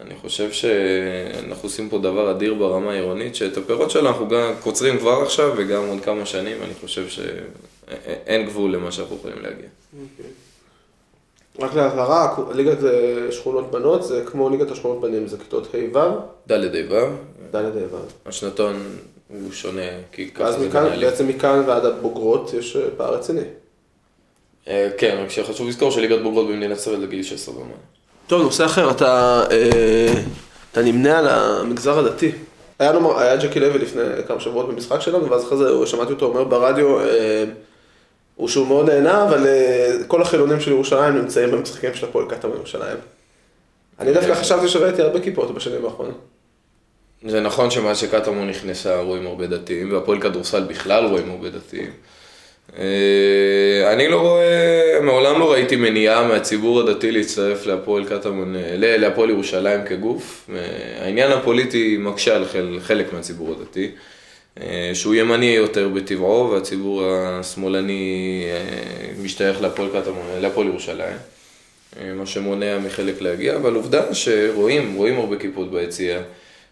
אני 0.00 0.14
חושב 0.14 0.52
שאנחנו 0.52 1.66
עושים 1.68 1.88
פה 1.88 1.98
דבר 1.98 2.31
אדיר 2.31 2.54
ברמה 2.54 2.92
העירונית, 2.92 3.35
שאת 3.35 3.57
הפירות 3.57 3.90
שלו 3.90 4.09
אנחנו 4.09 4.28
גם 4.28 4.52
קוצרים 4.61 4.98
כבר 4.98 5.22
עכשיו 5.22 5.52
וגם 5.57 5.87
עוד 5.88 6.00
כמה 6.00 6.26
שנים, 6.26 6.57
אני 6.64 6.74
חושב 6.81 7.09
שאין 7.09 8.46
גבול 8.46 8.74
למה 8.74 8.92
שאנחנו 8.92 9.16
יכולים 9.16 9.37
להגיע. 9.42 9.68
רק 11.59 11.74
להבהרה, 11.74 12.37
ליגת 12.54 12.85
אה, 12.85 13.33
שכונות 13.33 13.70
בנות 13.70 14.04
זה 14.04 14.22
כמו 14.26 14.50
ליגת 14.50 14.70
השכונות 14.70 15.00
בנים, 15.00 15.26
זה 15.26 15.38
כיתות 15.38 15.74
ה'-ו', 15.74 15.98
ד' 16.48 16.52
ה' 16.52 16.92
ו', 16.92 17.07
ד' 17.52 17.57
ה'-ו'. 17.57 17.96
השנתון 18.26 18.76
הוא 19.28 19.52
שונה, 19.52 19.83
כי 20.12 20.31
ואז 20.37 20.54
ככה 20.54 20.62
זה 20.62 20.68
מכאן, 20.68 20.85
מנהלים. 20.85 21.11
בעצם 21.11 21.28
מכאן 21.28 21.62
ועד 21.66 21.85
הבוגרות 21.85 22.54
יש 22.54 22.76
אה, 22.76 22.83
פער 22.96 23.14
רציני. 23.14 23.40
אה, 24.68 24.88
כן, 24.98 25.16
רק 25.24 25.31
שחשוב 25.31 25.68
לזכור 25.68 25.90
שליגת 25.90 26.18
בוגרות 26.22 26.48
במדינת 26.48 26.76
ישראל 26.76 27.00
זה 27.00 27.07
גיל 27.07 27.22
16 27.22 27.54
ומעלה. 27.57 27.72
טוב, 28.26 28.42
נושא 28.42 28.64
אחר, 28.64 28.90
אתה, 28.90 29.42
אה, 29.50 30.12
אתה 30.72 30.83
נמנה 30.83 31.18
על 31.18 31.26
המגזר 31.28 31.98
הדתי. 31.98 32.33
היה, 32.78 32.92
לו, 32.92 33.20
היה 33.20 33.37
ג'קי 33.37 33.61
לוי 33.61 33.78
לפני 33.78 34.02
כמה 34.28 34.40
שבועות 34.40 34.68
במשחק 34.68 35.00
שלנו, 35.00 35.31
ואז 35.31 35.44
אחרי 35.44 35.59
זה 35.59 35.68
הוא- 35.68 35.87
שמעתי 35.87 36.12
אותו 36.12 36.26
אומר 36.26 36.44
ברדיו, 36.44 37.00
אה, 37.00 37.44
הוא 38.37 38.48
שהוא 38.48 38.66
מאוד 38.66 38.90
נהנה, 38.90 39.24
אבל 39.24 39.46
כל 40.07 40.22
החילונים 40.22 40.61
של 40.61 40.70
ירושלים 40.70 41.14
נמצאים 41.16 41.50
במשחקים 41.50 41.94
של 41.94 42.07
הפועל 42.07 42.26
קטמון 42.31 42.57
ירושלים. 42.57 42.96
אני 44.00 44.12
דווקא 44.12 44.35
חשבתי 44.35 44.68
שראיתי 44.68 45.02
הרבה 45.02 45.20
כיפות 45.20 45.54
בשנים 45.54 45.85
האחרונות. 45.85 46.18
זה 47.28 47.40
נכון 47.40 47.70
שמאז 47.70 47.98
שקטמון 47.98 48.48
נכנסה 48.48 49.00
רואים 49.00 49.26
הרבה 49.26 49.46
דתיים, 49.46 49.92
והפועל 49.92 50.20
כדורסל 50.20 50.64
בכלל 50.64 51.04
רואים 51.07 51.31
הרבה 51.31 51.48
דתיים. 51.50 51.90
אה, 52.78 53.92
אני 53.92 54.09
לא 54.09 54.20
רואה, 54.20 54.98
מעולם 55.02 55.40
לא 55.40 55.52
ראיתי 55.52 55.76
מניעה 55.76 56.28
מהציבור 56.28 56.81
הדתי 56.81 57.11
להצטרף 57.11 57.66
להפועל 57.66 58.04
קטמון, 58.04 58.54
להפועל 58.78 59.31
ירושלים 59.31 59.81
כגוף. 59.87 60.50
אה, 60.54 60.57
העניין 61.04 61.33
הפוליטי 61.33 61.96
מקשה 62.00 62.37
על 62.37 62.44
חל- 62.44 62.78
חלק 62.81 63.12
מהציבור 63.12 63.54
הדתי, 63.61 63.90
אה, 64.61 64.90
שהוא 64.94 65.14
ימני 65.14 65.46
יותר 65.46 65.88
בטבעו, 65.88 66.50
והציבור 66.50 67.02
השמאלני 67.07 68.44
משתייך 69.22 69.62
להפועל 69.62 69.88
קטמון, 69.88 70.26
להפועל 70.40 70.66
ירושלים. 70.66 71.16
מה 72.16 72.26
שמונע 72.26 72.78
מחלק 72.78 73.20
להגיע, 73.20 73.57
אבל 73.57 73.74
עובדה 73.74 74.14
שרואים, 74.14 74.94
רואים 74.94 75.18
הרבה 75.18 75.37
כיפות 75.37 75.70
ביציע. 75.70 76.18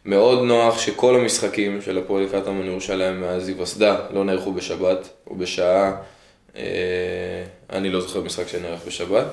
מאוד 0.06 0.42
נוח 0.42 0.78
שכל 0.78 1.16
המשחקים 1.16 1.82
של 1.82 1.98
הפועל 1.98 2.26
קטמון 2.28 2.66
ירושלים 2.66 3.20
מאז 3.20 3.48
היווסדה 3.48 3.96
לא 4.10 4.24
נערכו 4.24 4.52
בשבת, 4.52 5.08
או 5.26 5.34
בשעה, 5.34 5.92
אה, 6.56 6.62
אני 7.72 7.90
לא 7.90 8.00
זוכר 8.00 8.20
משחק 8.20 8.48
שנערך 8.48 8.80
בשבת, 8.86 9.24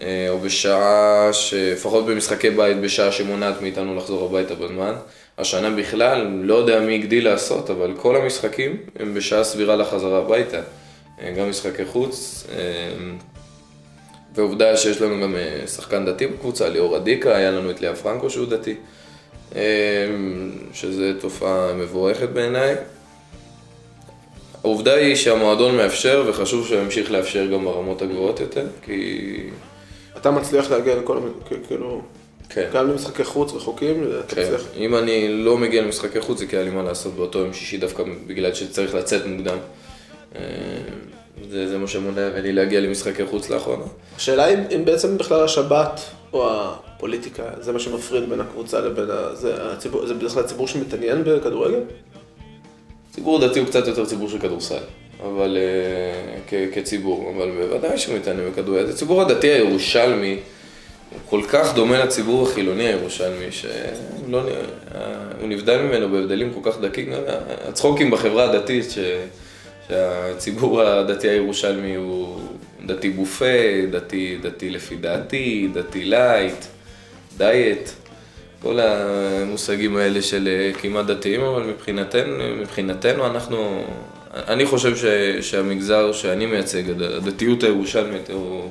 אה, 0.00 0.26
או 0.28 0.38
בשעה, 0.38 1.30
לפחות 1.72 2.06
במשחקי 2.06 2.50
בית, 2.50 2.80
בשעה 2.80 3.12
שמונעת 3.12 3.62
מאיתנו 3.62 3.96
לחזור 3.96 4.24
הביתה 4.24 4.54
בזמן. 4.54 4.94
השנה 5.38 5.70
בכלל, 5.70 6.26
לא 6.42 6.54
יודע 6.54 6.80
מי 6.80 6.94
הגדיל 6.94 7.24
לעשות, 7.24 7.70
אבל 7.70 7.94
כל 7.96 8.16
המשחקים 8.16 8.76
הם 8.98 9.14
בשעה 9.14 9.44
סבירה 9.44 9.76
לחזרה 9.76 10.18
הביתה. 10.18 10.60
אה, 11.22 11.30
גם 11.30 11.50
משחקי 11.50 11.84
חוץ. 11.84 12.46
אה, 12.52 12.60
ועובדה 14.34 14.76
שיש 14.76 15.00
לנו 15.00 15.22
גם 15.22 15.36
אה, 15.36 15.66
שחקן 15.66 16.06
דתי 16.06 16.26
בקבוצה, 16.26 16.68
ליאור 16.68 16.96
אדיקה, 16.96 17.36
היה 17.36 17.50
לנו 17.50 17.70
את 17.70 17.80
לאה 17.80 17.96
פרנקו 17.96 18.30
שהוא 18.30 18.46
דתי, 18.46 18.74
אה, 19.56 19.60
שזה 20.72 21.12
תופעה 21.20 21.72
מבורכת 21.74 22.28
בעיניי. 22.28 22.74
העובדה 24.64 24.94
היא 24.94 25.16
שהמועדון 25.16 25.76
מאפשר, 25.76 26.24
וחשוב 26.28 26.66
שהוא 26.66 26.78
ימשיך 26.80 27.10
לאפשר 27.10 27.46
גם 27.46 27.64
ברמות 27.64 28.02
הגבוהות 28.02 28.40
יותר, 28.40 28.66
כי... 28.82 29.28
אתה 30.16 30.30
מצליח 30.30 30.70
להגיע 30.70 30.96
לכל, 30.96 31.16
המ- 31.16 31.56
כאילו, 31.68 32.02
כן. 32.48 32.68
גם 32.74 32.88
למשחקי 32.90 33.24
חוץ 33.24 33.52
רחוקים, 33.52 34.04
אתה 34.26 34.34
כן. 34.36 34.42
מצליח. 34.42 34.62
אם 34.76 34.96
אני 34.96 35.28
לא 35.44 35.58
מגיע 35.58 35.82
למשחקי 35.82 36.20
חוץ, 36.20 36.38
זה 36.38 36.46
כי 36.46 36.56
היה 36.56 36.64
לי 36.64 36.70
מה 36.70 36.82
לעשות 36.82 37.14
באותו 37.14 37.38
יום 37.38 37.52
שישי 37.52 37.76
דווקא 37.76 38.02
בגלל 38.26 38.54
שצריך 38.54 38.94
לצאת 38.94 39.26
מוקדם. 39.26 39.58
אה, 40.36 40.40
זה, 41.50 41.68
זה 41.68 41.78
מה 41.78 41.86
שמונע 41.86 42.28
ממני 42.28 42.52
להגיע 42.52 42.80
למשחקי 42.80 43.26
חוץ 43.26 43.50
לאחרונה. 43.50 43.84
השאלה 44.16 44.48
אם, 44.48 44.58
אם 44.74 44.84
בעצם 44.84 45.18
בכלל 45.18 45.44
השבת 45.44 46.00
או 46.32 46.48
הפוליטיקה, 46.52 47.42
זה 47.60 47.72
מה 47.72 47.78
שמפריד 47.78 48.30
בין 48.30 48.40
הקבוצה 48.40 48.80
לבין 48.80 49.10
ה... 49.10 49.34
זה, 49.34 49.72
הציבור, 49.72 50.06
זה 50.06 50.14
בדרך 50.14 50.32
כלל 50.32 50.44
הציבור 50.44 50.68
שמתעניין 50.68 51.24
בכדורגל? 51.24 51.80
ציבור 53.14 53.46
דתי 53.46 53.58
הוא 53.58 53.68
קצת 53.68 53.86
יותר 53.86 54.04
ציבור 54.06 54.28
של 54.28 54.38
כדורסל, 54.38 54.82
אבל 55.22 55.56
אה, 55.60 56.38
כ- 56.48 56.74
כציבור, 56.74 57.32
אבל 57.36 57.50
בוודאי 57.50 57.98
שהוא 57.98 58.16
מתעניין 58.16 58.50
בכדורגל. 58.50 58.90
הציבור 58.90 59.22
הדתי 59.22 59.46
הירושלמי 59.48 60.38
הוא 61.10 61.18
כל 61.30 61.40
כך 61.48 61.74
דומה 61.74 62.04
לציבור 62.04 62.48
החילוני 62.48 62.84
הירושלמי, 62.84 63.52
שהוא 63.52 64.38
נבדל 65.48 65.82
ממנו 65.82 66.08
בהבדלים 66.08 66.52
כל 66.54 66.70
כך 66.70 66.80
דקים. 66.80 67.12
הצחוקים 67.68 68.10
בחברה 68.10 68.44
הדתית, 68.44 68.90
ש, 68.90 68.98
שהציבור 69.88 70.82
הדתי 70.82 71.28
הירושלמי 71.28 71.94
הוא 71.94 72.40
דתי 72.86 73.10
בופה, 73.10 73.44
דתי, 73.90 74.38
דתי 74.42 74.70
לפי 74.70 74.96
דעתי, 74.96 75.68
דתי 75.72 76.04
לייט, 76.04 76.64
diet. 77.38 77.90
כל 78.62 78.78
המושגים 78.80 79.96
האלה 79.96 80.22
של 80.22 80.48
אה, 80.48 80.72
כמעט 80.80 81.06
דתיים, 81.06 81.40
אבל 81.40 81.62
מבחינתנו, 81.62 82.34
מבחינתנו 82.60 83.26
אנחנו, 83.26 83.84
אני 84.34 84.66
חושב 84.66 84.96
ש, 84.96 85.04
שהמגזר 85.50 86.12
שאני 86.12 86.46
מייצג, 86.46 86.90
הד- 86.90 87.02
הדתיות 87.02 87.62
הירושלמית 87.62 88.30
הוא 88.30 88.70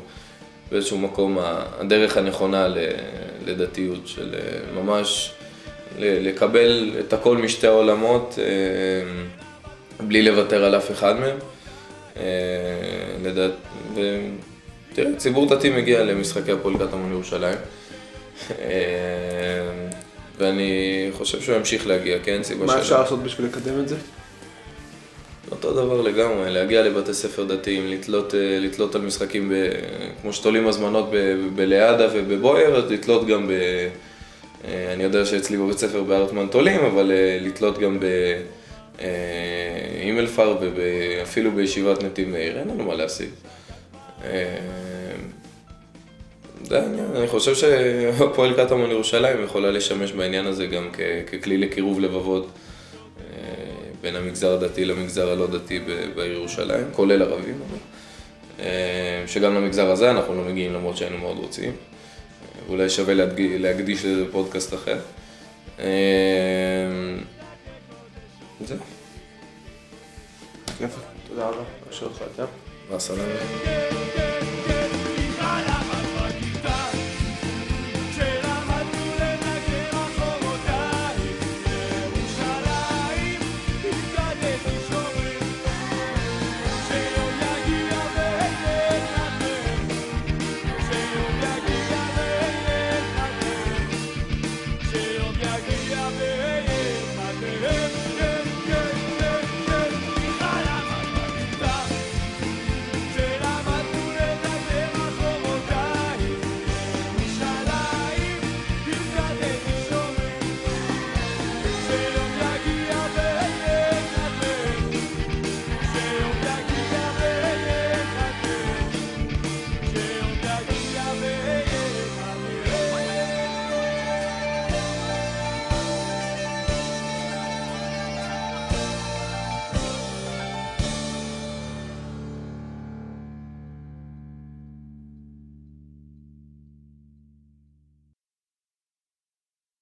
באיזשהו 0.71 0.97
מקום 0.97 1.37
הדרך 1.79 2.17
הנכונה 2.17 2.67
לדתיות, 3.45 4.07
של 4.07 4.35
אה, 4.35 4.81
ממש 4.81 5.31
לקבל 5.99 6.91
את 6.99 7.13
הכל 7.13 7.37
משתי 7.37 7.67
העולמות 7.67 8.35
אה, 8.41 8.45
בלי 10.07 10.21
לוותר 10.21 10.63
על 10.65 10.75
אף 10.77 10.91
אחד 10.91 11.19
מהם. 11.19 11.37
אה, 12.17 12.23
לדעת, 13.23 13.51
ותראה, 13.93 15.15
ציבור 15.17 15.55
דתי 15.55 15.69
מגיע 15.69 16.03
למשחקי 16.03 16.51
הפועל 16.51 16.77
קטמון 16.77 17.11
ירושלים. 17.11 17.57
אה, 18.61 18.67
ואני 20.37 21.09
חושב 21.11 21.41
שהוא 21.41 21.55
ימשיך 21.55 21.87
להגיע, 21.87 22.17
כן? 22.23 22.43
סיבה 22.43 22.65
מה 22.65 22.73
שלא. 22.73 22.81
אפשר 22.81 23.01
לעשות 23.01 23.23
בשביל 23.23 23.47
לקדם 23.47 23.79
את 23.79 23.89
זה? 23.89 23.95
אותו 25.51 25.73
דבר 25.73 26.01
לגמרי, 26.01 26.51
להגיע 26.51 26.83
לבתי 26.83 27.13
ספר 27.13 27.43
דתיים, 27.43 27.87
לתלות, 27.87 28.35
אה, 28.35 28.59
לתלות 28.59 28.95
על 28.95 29.01
משחקים, 29.01 29.49
ב, 29.49 29.53
כמו 30.21 30.33
שתולים 30.33 30.67
הזמנות 30.67 31.09
ב, 31.11 31.35
בליאדה 31.55 32.07
ובבויאר, 32.13 32.75
אז 32.75 32.91
לתלות 32.91 33.27
גם 33.27 33.47
ב... 33.47 33.51
אני 34.93 35.03
יודע 35.03 35.25
שאצלי 35.25 35.57
בבית 35.57 35.77
ספר 35.77 36.03
בארטמן 36.03 36.47
תולים, 36.47 36.79
אבל 36.79 37.11
לתלות 37.41 37.79
גם 37.79 37.99
באימלפר 40.15 40.57
ואפילו 40.75 41.51
בישיבת 41.51 42.03
נתיב 42.03 42.29
מאיר, 42.29 42.59
אין 42.59 42.67
לנו 42.67 42.83
מה 42.83 42.95
להשיג. 42.95 43.29
אה, 44.23 44.55
זה 46.63 46.81
העניין, 46.81 47.05
אני 47.15 47.27
חושב 47.27 47.55
שהפועל 47.55 48.53
קטמון 48.53 48.91
ירושלים 48.91 49.43
יכולה 49.43 49.71
לשמש 49.71 50.11
בעניין 50.11 50.45
הזה 50.45 50.65
גם 50.65 50.89
ככלי 51.31 51.57
לקירוב 51.57 51.99
לבבות 51.99 52.47
אה, 53.19 53.25
בין 54.01 54.15
המגזר 54.15 54.53
הדתי 54.53 54.85
למגזר 54.85 55.29
הלא 55.29 55.47
דתי 55.47 55.79
בעיר 56.15 56.33
ירושלים, 56.33 56.85
כולל 56.93 57.21
ערבים, 57.21 57.59
אה, 58.59 59.23
שגם 59.27 59.55
למגזר 59.55 59.91
הזה 59.91 60.11
אנחנו 60.11 60.35
לא 60.35 60.43
מגיעים 60.43 60.73
למרות 60.73 60.97
שהיינו 60.97 61.17
מאוד 61.17 61.37
רוצים. 61.37 61.71
אולי 62.69 62.89
שווה 62.89 63.13
להקדיש 63.37 64.05
לזה 64.05 64.31
פודקאסט 64.31 64.73
אחר. 64.73 64.97
זהו, 68.65 68.77
כיף, 70.79 70.99
תודה 71.27 71.47
רבה. 71.47 71.63
אשאיר 71.89 72.09
אותך 72.09 72.21
איתה. 72.21 72.45
והסלאם. 72.89 74.78